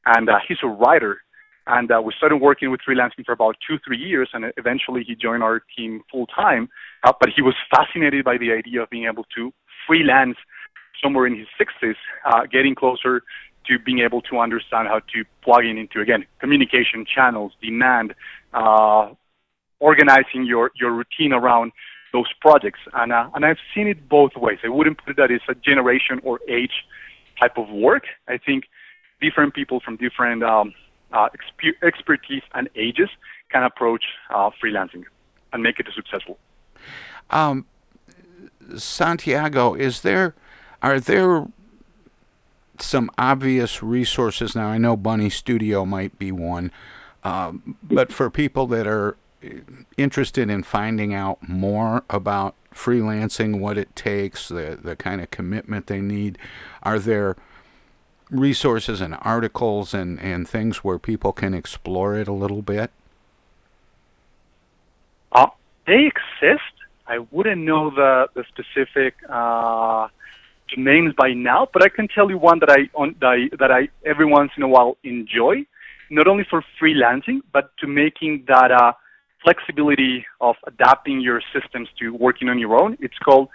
[0.07, 1.23] and uh, he's a writer.
[1.71, 5.15] And uh, we started working with freelancing for about two, three years, and eventually he
[5.15, 6.69] joined our team full time.
[7.05, 9.53] Uh, but he was fascinated by the idea of being able to
[9.87, 10.37] freelance
[11.01, 11.95] somewhere in his 60s,
[12.27, 13.23] uh, getting closer
[13.69, 18.15] to being able to understand how to plug in into again communication channels, demand,
[18.53, 19.11] uh,
[19.79, 21.71] organizing your, your routine around
[22.13, 22.81] those projects.
[22.95, 24.59] And, uh, and I've seen it both ways.
[24.65, 26.85] I wouldn't put it that it's a generation or age
[27.41, 28.03] type of work.
[28.27, 28.65] I think
[29.21, 30.75] different people from different um,
[31.13, 33.09] uh, exper- expertise and ages
[33.51, 35.05] can approach uh, freelancing
[35.53, 36.39] and make it successful.
[37.31, 37.67] Um,
[38.77, 40.35] Santiago, is there
[40.83, 41.47] are there
[42.79, 44.69] some obvious resources now?
[44.69, 46.73] I know Bunny Studio might be one,
[47.25, 49.17] um, but for people that are
[49.97, 55.87] interested in finding out more about freelancing, what it takes, the the kind of commitment
[55.87, 56.39] they need,
[56.83, 57.37] are there
[58.31, 62.91] resources and articles and, and things where people can explore it a little bit?
[65.33, 65.49] Uh,
[65.87, 66.63] they exist.
[67.07, 70.09] I wouldn't know the, the specific uh,
[70.77, 73.73] names by now, but I can tell you one that I, on, that I that
[73.73, 75.67] I every once in a while enjoy,
[76.11, 78.93] not only for freelancing, but to making that uh,
[79.43, 82.97] flexibility of adapting your systems to working on your own.
[83.01, 83.49] It's called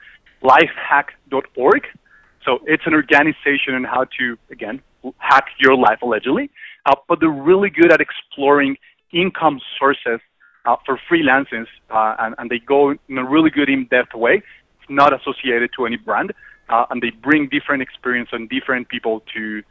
[0.44, 1.84] lifehack.org.
[2.46, 4.82] So it's an organization on how to, again,
[5.18, 6.52] hack your life allegedly,
[6.86, 8.78] uh, but they're really good at exploring
[9.12, 10.20] income sources
[10.66, 14.41] uh, for freelancers, uh, and, and, they go in a really good in-depth way.
[14.82, 16.34] It's not associated to any brand,
[16.70, 19.62] uh, and they bring different experience and different people to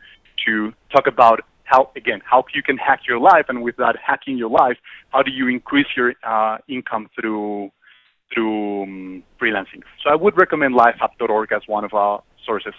[0.46, 4.36] to talk about how again how you can hack your life, and with that hacking
[4.38, 4.76] your life,
[5.10, 7.72] how do you increase your uh, income through
[8.32, 9.82] through um, freelancing.
[10.02, 12.74] So I would recommend lifehack.org as one of our sources.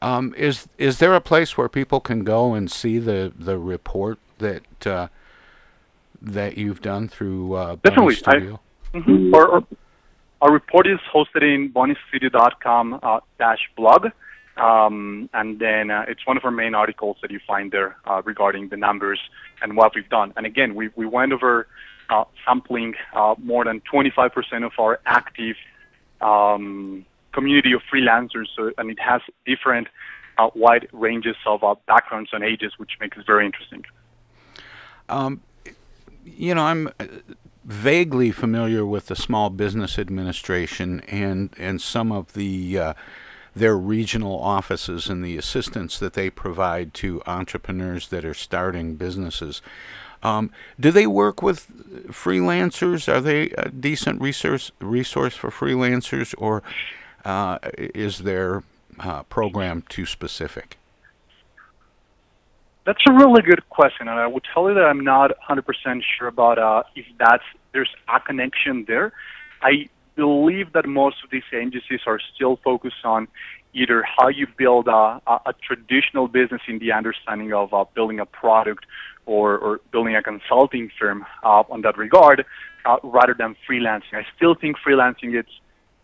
[0.00, 4.18] Um, is is there a place where people can go and see the, the report
[4.38, 5.08] that uh,
[6.20, 8.16] that you've done through uh, Definitely.
[8.16, 8.60] Studio?
[8.92, 9.34] I, mm-hmm.
[9.34, 9.64] our, our,
[10.40, 14.08] our, report is hosted in bunnystudio.com uh, dash blog,
[14.56, 18.22] um, and then uh, it's one of our main articles that you find there uh,
[18.24, 19.20] regarding the numbers
[19.62, 20.32] and what we've done.
[20.36, 21.68] And again, we we went over
[22.10, 25.56] uh, sampling uh, more than 25% of our active
[26.20, 29.88] um, community of freelancers, so, and it has different
[30.38, 33.84] uh, wide ranges of uh, backgrounds and ages, which makes it very interesting.
[35.08, 35.42] Um,
[36.24, 37.06] you know, I'm uh,
[37.64, 42.94] vaguely familiar with the Small Business Administration and and some of the uh,
[43.54, 49.60] their regional offices and the assistance that they provide to entrepreneurs that are starting businesses.
[50.22, 51.68] Um, do they work with
[52.08, 53.12] freelancers?
[53.12, 56.62] Are they a decent resource resource for freelancers, or
[57.24, 58.62] uh, is their
[58.98, 60.78] uh, program too specific?
[62.84, 66.26] That's a really good question, and I would tell you that I'm not 100% sure
[66.26, 69.12] about uh, if that's there's a connection there.
[69.62, 73.28] I believe that most of these agencies are still focused on
[73.72, 78.20] either how you build a, a, a traditional business in the understanding of uh, building
[78.20, 78.84] a product
[79.26, 82.44] or, or building a consulting firm uh, on that regard,
[82.84, 84.14] uh, rather than freelancing.
[84.14, 85.46] I still think freelancing is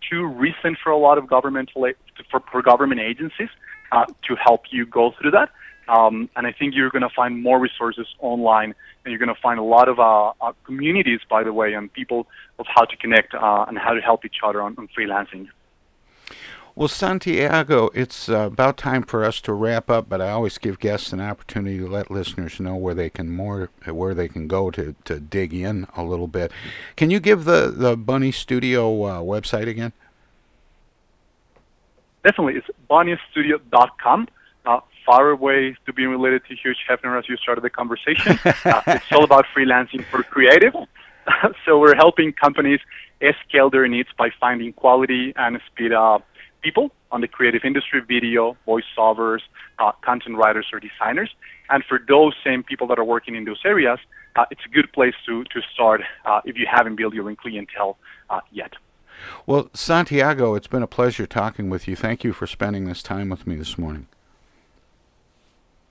[0.09, 1.87] too recent for a lot of governmental
[2.31, 3.49] for, for government agencies
[3.93, 5.51] uh, to help you go through that.
[5.89, 8.75] Um, and I think you're going to find more resources online,
[9.05, 11.91] and you're going to find a lot of uh, uh, communities, by the way, and
[11.91, 12.27] people
[12.59, 15.49] of how to connect uh, and how to help each other on, on freelancing.
[16.79, 20.79] Well, Santiago, it's uh, about time for us to wrap up, but I always give
[20.79, 24.71] guests an opportunity to let listeners know where they can more where they can go
[24.71, 26.53] to, to dig in a little bit.
[26.95, 29.93] Can you give the the Bunny Studio uh, website again?
[32.23, 34.29] Definitely, it's bunnystudio.com.
[34.65, 38.39] Uh, far away to being related to Hugh Hefner as you started the conversation.
[38.45, 40.75] uh, it's all about freelancing for creative.
[41.65, 42.79] so we're helping companies
[43.49, 46.25] scale their needs by finding quality and speed up
[46.63, 49.41] people on the creative industry, video, voiceovers,
[49.79, 51.31] uh, content writers, or designers.
[51.71, 53.99] And for those same people that are working in those areas,
[54.37, 57.37] uh, it's a good place to, to start uh, if you haven't built your own
[57.37, 57.97] clientele
[58.31, 58.73] uh, yet.
[59.47, 61.97] Well, Santiago, it's been a pleasure talking with you.
[61.97, 64.07] Thank you for spending this time with me this morning.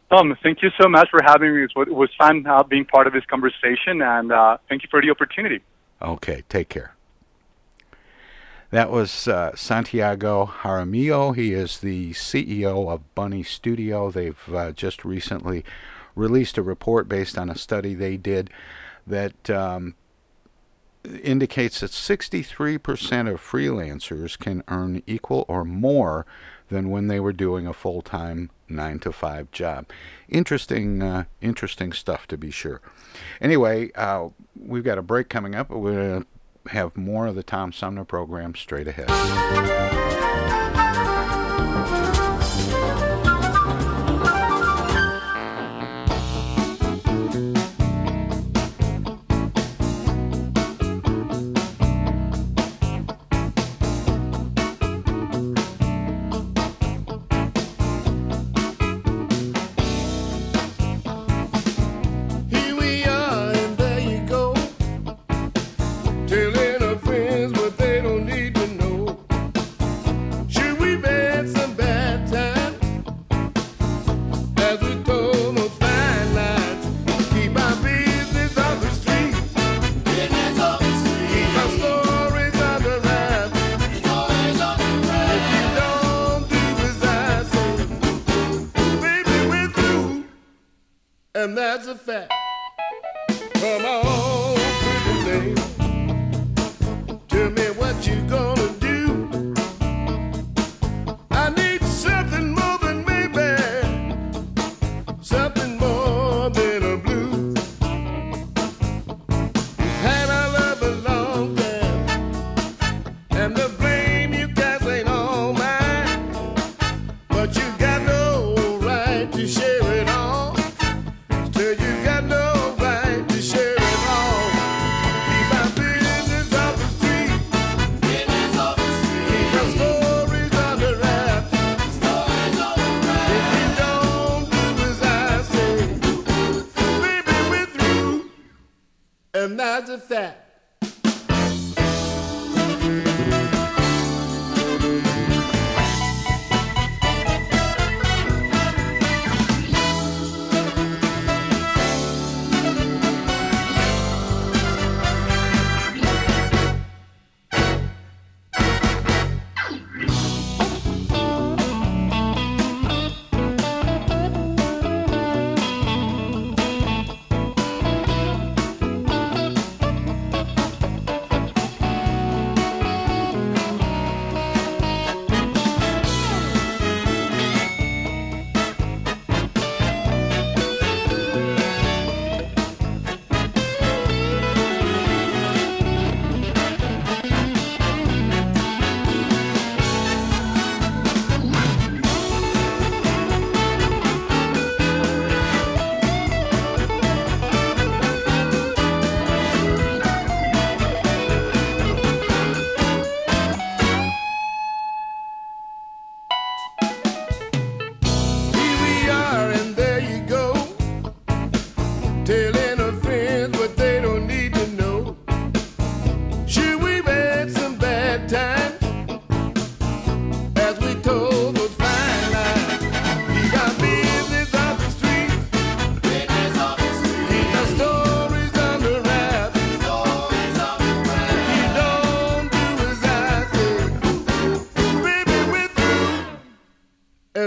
[0.09, 1.63] Tom, thank you so much for having me.
[1.63, 5.09] It was fun uh, being part of this conversation, and uh, thank you for the
[5.09, 5.61] opportunity.
[6.01, 6.96] Okay, take care.
[8.70, 11.34] That was uh, Santiago Jaramillo.
[11.36, 14.11] He is the CEO of Bunny Studio.
[14.11, 15.63] They've uh, just recently
[16.15, 18.49] released a report based on a study they did
[19.05, 19.95] that um,
[21.24, 26.26] indicates that 63% of freelancers can earn equal or more
[26.70, 29.86] than when they were doing a full-time 9 to 5 job.
[30.28, 32.82] Interesting uh, interesting stuff to be sure.
[33.39, 34.28] Anyway, uh,
[34.59, 35.70] we've got a break coming up.
[35.70, 36.28] We're going to
[36.70, 40.26] have more of the Tom Sumner program straight ahead.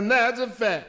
[0.01, 0.87] And that's a fact.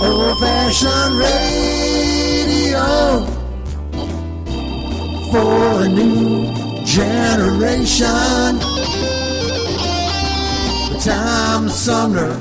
[0.00, 1.66] Old fashioned radio
[5.32, 6.53] for a new
[6.94, 8.58] generation.
[10.90, 12.32] The Tom Sumner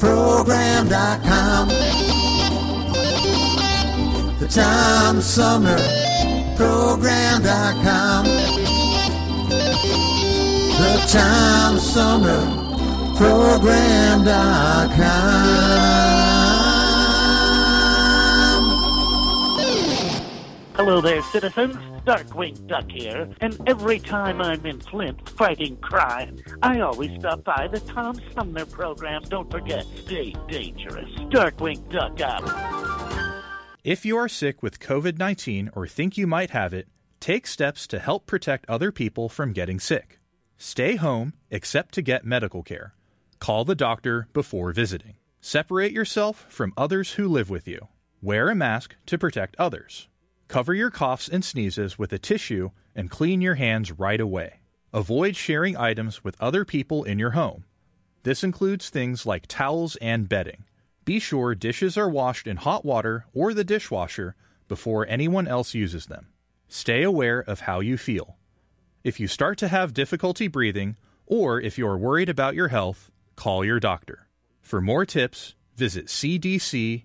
[0.00, 1.68] Program.com.
[4.40, 5.78] The Tom Sumner
[6.56, 8.24] Program.com.
[10.80, 12.44] The Tom Sumner
[13.16, 14.26] Program.com.
[20.86, 21.74] Hello there, citizens.
[22.04, 27.66] Darkwing Duck here, and every time I'm in Flint fighting crime, I always stop by
[27.66, 29.22] the Tom Sumner program.
[29.22, 31.10] Don't forget, stay dangerous.
[31.22, 32.44] Darkwing Duck out.
[33.82, 36.86] If you are sick with COVID 19 or think you might have it,
[37.18, 40.20] take steps to help protect other people from getting sick.
[40.56, 42.94] Stay home except to get medical care.
[43.40, 45.16] Call the doctor before visiting.
[45.40, 47.88] Separate yourself from others who live with you.
[48.22, 50.06] Wear a mask to protect others.
[50.48, 54.60] Cover your coughs and sneezes with a tissue and clean your hands right away.
[54.92, 57.64] Avoid sharing items with other people in your home.
[58.22, 60.64] This includes things like towels and bedding.
[61.04, 64.34] Be sure dishes are washed in hot water or the dishwasher
[64.68, 66.28] before anyone else uses them.
[66.68, 68.36] Stay aware of how you feel.
[69.04, 73.10] If you start to have difficulty breathing, or if you are worried about your health,
[73.36, 74.26] call your doctor.
[74.60, 77.04] For more tips, visit cdc.gov.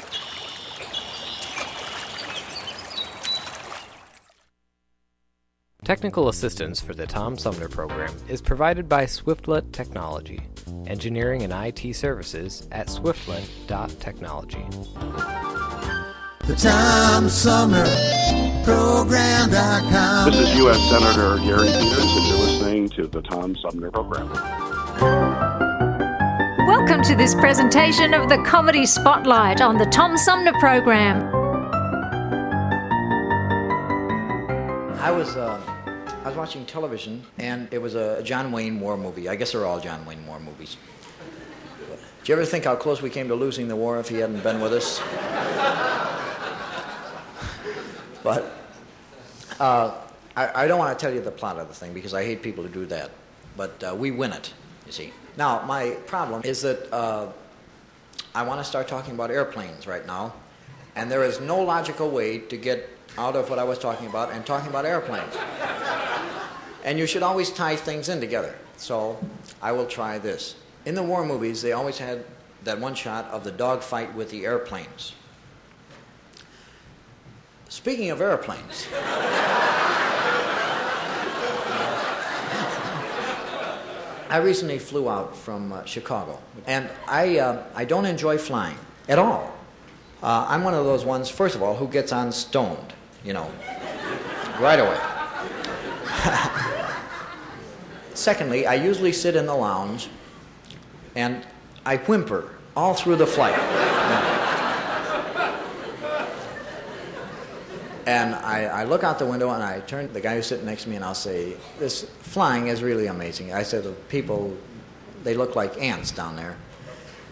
[5.83, 10.39] Technical assistance for the Tom Sumner program is provided by Swiftlet Technology,
[10.85, 14.63] engineering and IT services at swiftlet.technology.
[16.45, 17.83] The Tom Sumner
[18.63, 20.31] Program.com.
[20.31, 20.77] This is U.S.
[20.87, 24.29] Senator Gary Peters, and you're listening to the Tom Sumner Program.
[26.67, 31.41] Welcome to this presentation of the Comedy Spotlight on the Tom Sumner Program.
[35.01, 35.59] I was uh,
[36.23, 39.27] I was watching television, and it was a John Wayne war movie.
[39.27, 40.77] I guess they're all John Wayne war movies.
[42.23, 44.43] Do you ever think how close we came to losing the war if he hadn't
[44.43, 44.99] been with us?
[48.23, 48.53] but
[49.59, 49.95] uh,
[50.35, 52.43] I, I, don't want to tell you the plot of the thing because I hate
[52.43, 53.09] people who do that.
[53.57, 54.53] But uh, we win it,
[54.85, 55.11] you see.
[55.37, 57.29] Now, my problem is that uh,
[58.35, 60.35] I want to start talking about airplanes right now,
[60.95, 62.87] and there is no logical way to get
[63.17, 65.35] out of what I was talking about and talking about airplanes.
[66.83, 68.55] and you should always tie things in together.
[68.77, 69.19] So
[69.61, 70.55] I will try this.
[70.85, 72.25] In the war movies, they always had
[72.63, 75.13] that one shot of the dogfight with the airplanes.
[77.69, 78.87] Speaking of airplanes,
[84.29, 89.19] I recently flew out from uh, Chicago, and I, uh, I don't enjoy flying at
[89.19, 89.53] all.
[90.23, 92.93] Uh, I'm one of those ones, first of all, who gets on stoned,
[93.23, 93.51] you know,
[94.59, 94.99] right away.
[98.13, 100.09] Secondly, I usually sit in the lounge
[101.15, 101.45] and
[101.85, 103.57] I whimper all through the flight.
[108.07, 110.65] And I, I, look out the window and I turn to the guy who's sitting
[110.65, 113.53] next to me and I'll say, This flying is really amazing.
[113.53, 114.57] I said, The people,
[115.23, 116.57] they look like ants down there.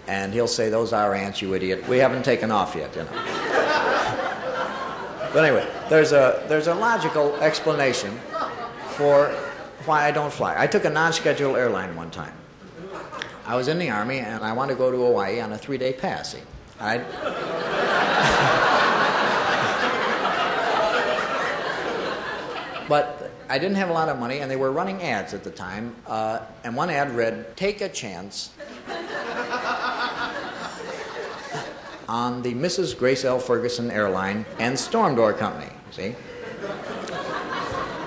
[0.07, 1.87] And he'll say, Those are ants, you idiot.
[1.87, 3.09] We haven't taken off yet, you know.
[5.33, 8.17] but anyway, there's a, there's a logical explanation
[8.91, 9.27] for
[9.85, 10.55] why I don't fly.
[10.57, 12.33] I took a non scheduled airline one time.
[13.45, 15.77] I was in the Army and I wanted to go to Hawaii on a three
[15.77, 16.35] day pass.
[16.79, 16.99] I.
[22.87, 25.51] but I didn't have a lot of money, and they were running ads at the
[25.51, 25.95] time.
[26.05, 28.51] Uh, and one ad read, "Take a chance."
[32.07, 32.97] on the Mrs.
[32.97, 33.39] Grace L.
[33.39, 35.71] Ferguson Airline and Storm Door Company.
[35.91, 36.15] See?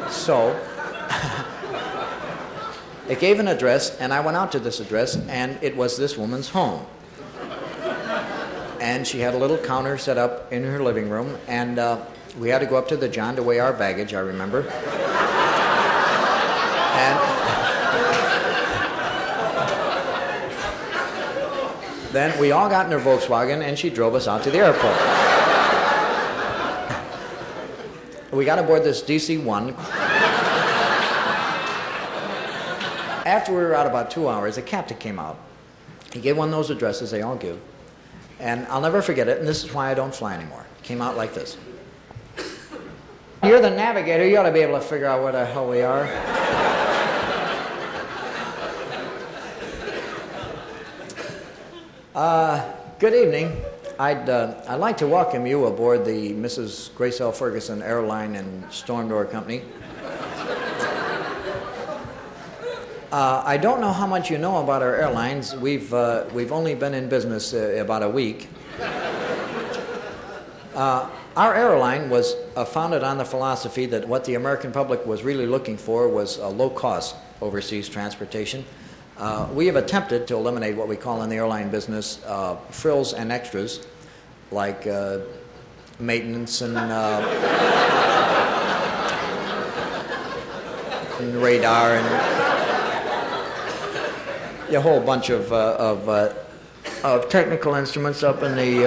[0.09, 0.51] So,
[3.09, 6.17] it gave an address, and I went out to this address, and it was this
[6.17, 6.87] woman's home.
[8.81, 12.05] And she had a little counter set up in her living room, and uh,
[12.39, 14.61] we had to go up to the John to weigh our baggage, I remember.
[16.95, 17.19] And
[22.13, 25.32] then we all got in her Volkswagen, and she drove us out to the airport.
[28.33, 29.75] We got aboard this DC 1.
[33.25, 35.39] After we were out about two hours, the captain came out.
[36.13, 37.61] He gave one of those addresses they all give.
[38.41, 40.65] And I'll never forget it, and this is why I don't fly anymore.
[40.79, 41.57] It came out like this.
[43.45, 45.83] You're the navigator, you ought to be able to figure out where the hell we
[45.83, 46.09] are.
[52.15, 53.62] Uh, good evening.
[53.99, 56.95] I'd, uh, I'd like to welcome you aboard the Mrs.
[56.95, 57.33] Grace L.
[57.33, 59.63] Ferguson Airline and Storm Door Company.
[63.13, 65.55] Uh, I don't know how much you know about our airlines.
[65.55, 68.49] We've, uh, we've only been in business uh, about a week.
[70.75, 75.25] Uh, our airline was uh, founded on the philosophy that what the American public was
[75.25, 78.65] really looking for was low cost overseas transportation.
[79.23, 83.15] Uh, we have attempted to eliminate what we call in the airline business uh, frills
[83.15, 83.87] and extras,
[84.51, 85.21] like uh,
[86.01, 87.21] maintenance and, uh,
[91.21, 92.05] and radar and
[94.75, 96.33] a whole bunch of, uh, of, uh,
[97.05, 98.83] of technical instruments up in the.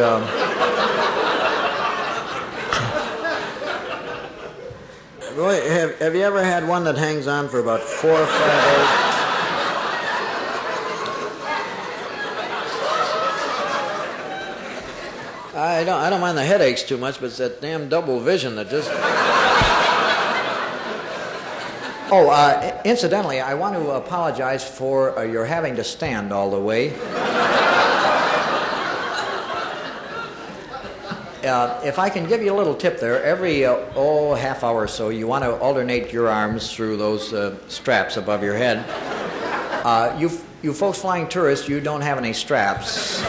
[5.33, 8.99] Roy, have, have you ever had one that hangs on for about four or five
[8.99, 9.05] days?
[15.76, 18.55] I don't, I don't mind the headaches too much, but it's that damn double vision
[18.55, 18.89] that just.
[22.11, 26.59] Oh, uh, incidentally, I want to apologize for uh, your having to stand all the
[26.59, 26.93] way.
[31.45, 34.78] Uh, if I can give you a little tip there, every uh, oh half hour
[34.78, 38.84] or so, you want to alternate your arms through those uh, straps above your head.
[39.86, 40.32] Uh, you,
[40.63, 43.21] you folks flying tourists, you don't have any straps.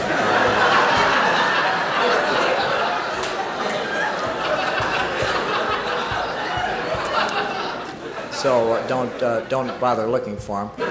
[8.37, 10.87] So uh, don't, uh, don't bother looking for them.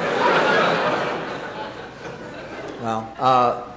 [2.82, 3.70] Well, uh,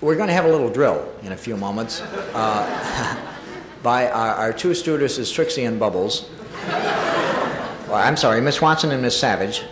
[0.00, 3.16] we're going to have a little drill in a few moments uh,
[3.84, 6.28] by our, our two stewardesses, Trixie and Bubbles.
[6.66, 9.62] Well, I'm sorry, Miss Watson and Miss Savage.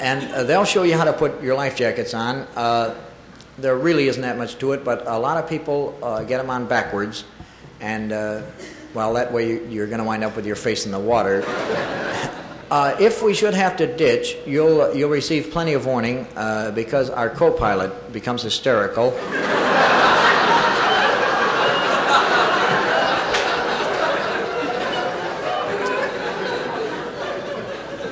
[0.00, 2.48] And uh, they'll show you how to put your life jackets on.
[3.56, 6.66] There really isn't that much to it, but a lot of people get them on
[6.66, 7.22] backwards.
[7.80, 8.12] And,
[8.94, 11.44] well, that way you- you're going to wind up with your face in the water.
[12.70, 17.10] Uh, if we should have to ditch, you'll, you'll receive plenty of warning uh, because
[17.10, 19.12] our co pilot becomes hysterical.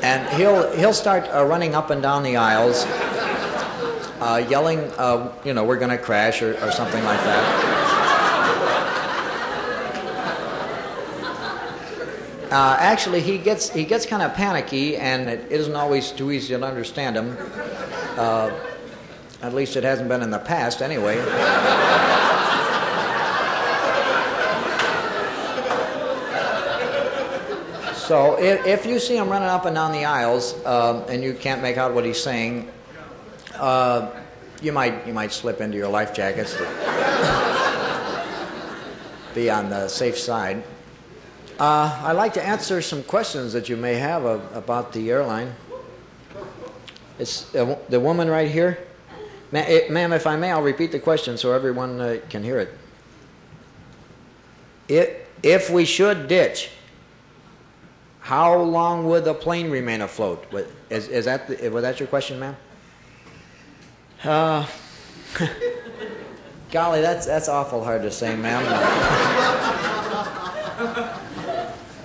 [0.03, 2.85] and he'll, he'll start uh, running up and down the aisles,
[4.21, 7.72] uh, yelling, uh, you know, we're going to crash or, or something like that.
[12.53, 16.55] Uh, actually, he gets he gets kind of panicky, and it isn't always too easy
[16.55, 17.35] to understand him.
[18.19, 18.53] Uh,
[19.41, 21.17] at least it hasn't been in the past, anyway.
[27.95, 31.33] So if, if you see him running up and down the aisles um, and you
[31.33, 32.71] can't make out what he's saying,
[33.55, 34.11] uh,
[34.61, 36.55] you might you might slip into your life jackets
[39.35, 40.63] be on the safe side.
[41.63, 45.55] Uh, I'd like to answer some questions that you may have about the airline.
[47.21, 48.79] It's uh, the woman right here.
[49.53, 52.59] Ma- eh, ma'am, if I may, I'll repeat the question so everyone uh, can hear
[52.59, 52.77] it.
[54.89, 55.11] If,
[55.45, 56.71] if we should ditch,
[58.19, 60.53] how long would the plane remain afloat?
[60.91, 62.57] Is, is that the, was that your question, ma'am?
[64.25, 64.67] Uh,
[66.73, 68.65] golly, that's that's awful hard to say, ma'am.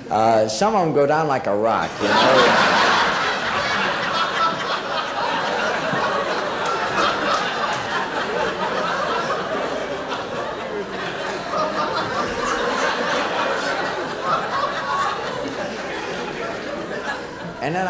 [0.09, 1.91] Uh, some of them go down like a rock.
[2.01, 2.77] You know?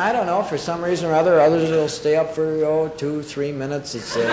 [0.07, 0.41] I don't know.
[0.41, 3.93] For some reason or other, others will stay up for oh, two, three minutes.
[3.93, 4.15] It's.
[4.15, 4.23] Uh...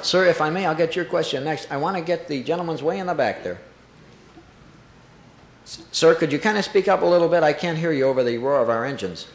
[0.00, 1.70] Sir, if I may, I'll get your question next.
[1.70, 3.58] I want to get the gentleman's way in the back there.
[5.64, 7.42] Sir, could you kind of speak up a little bit?
[7.42, 9.26] I can't hear you over the roar of our engines.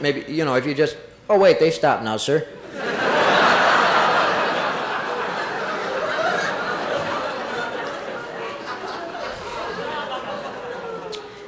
[0.00, 0.96] Maybe you know if you just.
[1.30, 2.46] Oh wait, they stopped now, sir.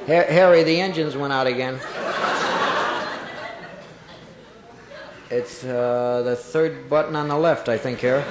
[0.07, 1.79] Ha- Harry, the engines went out again.
[5.29, 8.21] It's uh, the third button on the left, I think, here.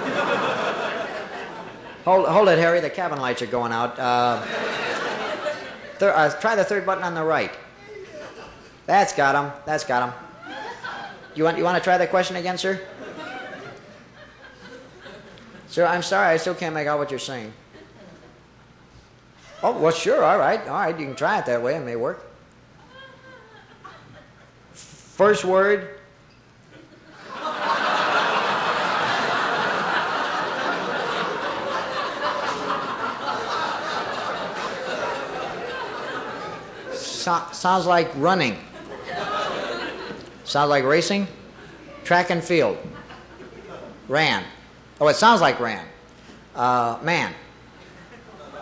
[2.05, 2.81] hold, hold it, Harry.
[2.81, 3.99] The cabin lights are going out.
[3.99, 4.43] Uh,
[6.01, 7.53] thir- uh, try the third button on the right.
[8.87, 9.53] That's got him.
[9.67, 10.15] That's got him.
[11.37, 12.81] You want, you want to try that question again, sir?
[15.69, 16.29] Sir, I'm sorry.
[16.29, 17.53] I still can't make out what you're saying.
[19.63, 20.25] Oh, well, sure.
[20.25, 20.61] All right.
[20.67, 20.99] All right.
[20.99, 21.77] You can try it that way.
[21.77, 22.27] It may work.
[24.73, 26.00] First word.
[37.21, 38.57] So- sounds like running.
[40.45, 41.29] Sounds like racing.
[42.03, 42.79] Track and field.
[44.09, 44.43] Ran.
[44.99, 45.85] Oh, it sounds like ran.
[46.57, 47.35] Uh, man.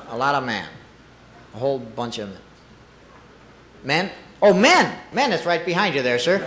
[0.09, 0.69] A lot of man.
[1.55, 2.39] A whole bunch of men.
[3.85, 4.11] Men?
[4.43, 4.99] Oh, men!
[5.13, 6.39] Men, it's right behind you there, sir.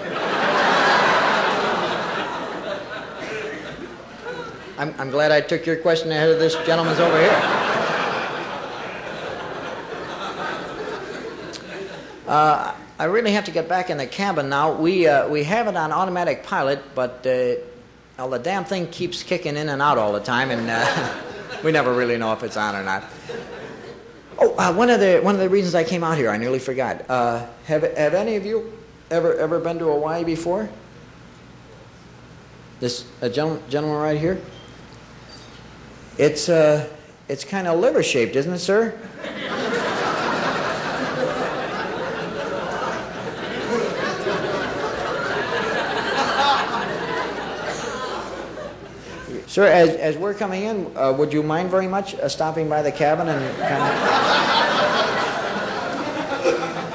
[4.78, 7.61] I'm, I'm glad I took your question ahead of this gentleman's over here.
[12.32, 14.72] Uh, I really have to get back in the cabin now.
[14.72, 17.60] We, uh, we have it on automatic pilot, but uh,
[18.18, 21.14] well, the damn thing keeps kicking in and out all the time, and uh,
[21.66, 23.04] we never really know if it's on or not.
[24.40, 26.60] Oh, uh, one of the one of the reasons I came out here, I nearly
[26.60, 27.06] forgot.
[27.66, 28.72] Have have any of you
[29.10, 30.70] ever ever been to Hawaii before?
[32.80, 34.40] This a gentleman, gentleman right here.
[36.18, 36.88] It's uh,
[37.28, 38.98] it's kind of liver shaped, isn't it, sir?
[49.52, 52.82] Sir, as, as we're coming in, uh, would you mind very much uh, stopping by
[52.82, 53.84] the cabin and kind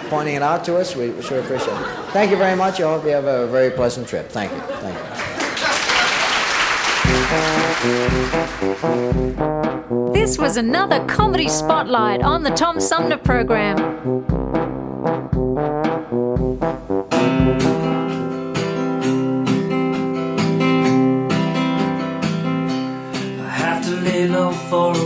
[0.03, 0.97] of pointing it out to us?
[0.97, 1.87] We, we sure appreciate it.
[2.15, 2.81] Thank you very much.
[2.81, 4.31] I hope you have a very pleasant trip.
[4.31, 4.61] Thank you.
[4.61, 4.97] Thank
[10.07, 10.13] you.
[10.15, 14.56] This was another comedy spotlight on the Tom Sumner program.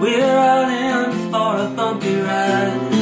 [0.00, 2.92] We're all in for a bumpy ride.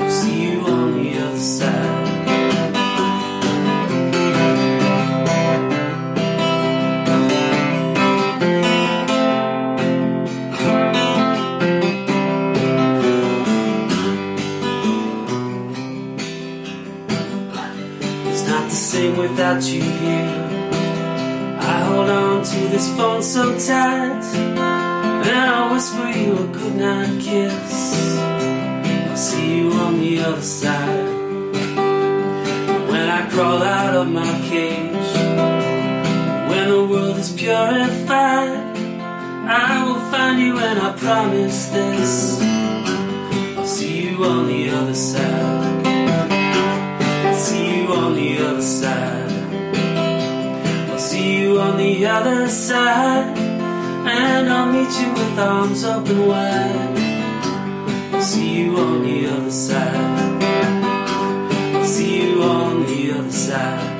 [0.00, 2.04] I'll see you on the other side.
[18.26, 20.44] It's not the same without you here.
[21.60, 24.17] I hold on to this phone so tight,
[25.78, 28.18] whisper you a goodnight kiss.
[29.08, 31.06] I'll see you on the other side.
[32.90, 35.10] When I crawl out of my cage,
[36.50, 38.58] when the world is purified,
[39.46, 42.40] I will find you and I promise this.
[43.56, 45.86] I'll see you on the other side.
[47.24, 49.30] I'll see you on the other side.
[50.90, 53.37] I'll see you on the other side.
[54.10, 58.22] And I'll meet you with arms open wide.
[58.22, 60.42] See you on the other side.
[61.84, 63.98] See you on the other side.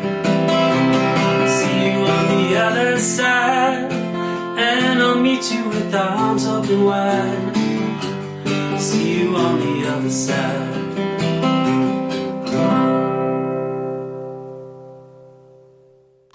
[1.56, 3.92] See you on the other side.
[3.92, 7.56] And I'll meet you with arms open wide.
[8.78, 10.77] See you on the other side.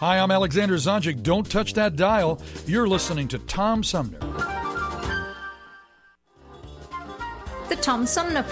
[0.03, 1.23] Hi, I'm Alexander Zonjic.
[1.23, 2.41] Don't touch that dial.
[2.65, 4.19] You're listening to Tom Sumner.
[7.69, 8.43] The Tom Sumner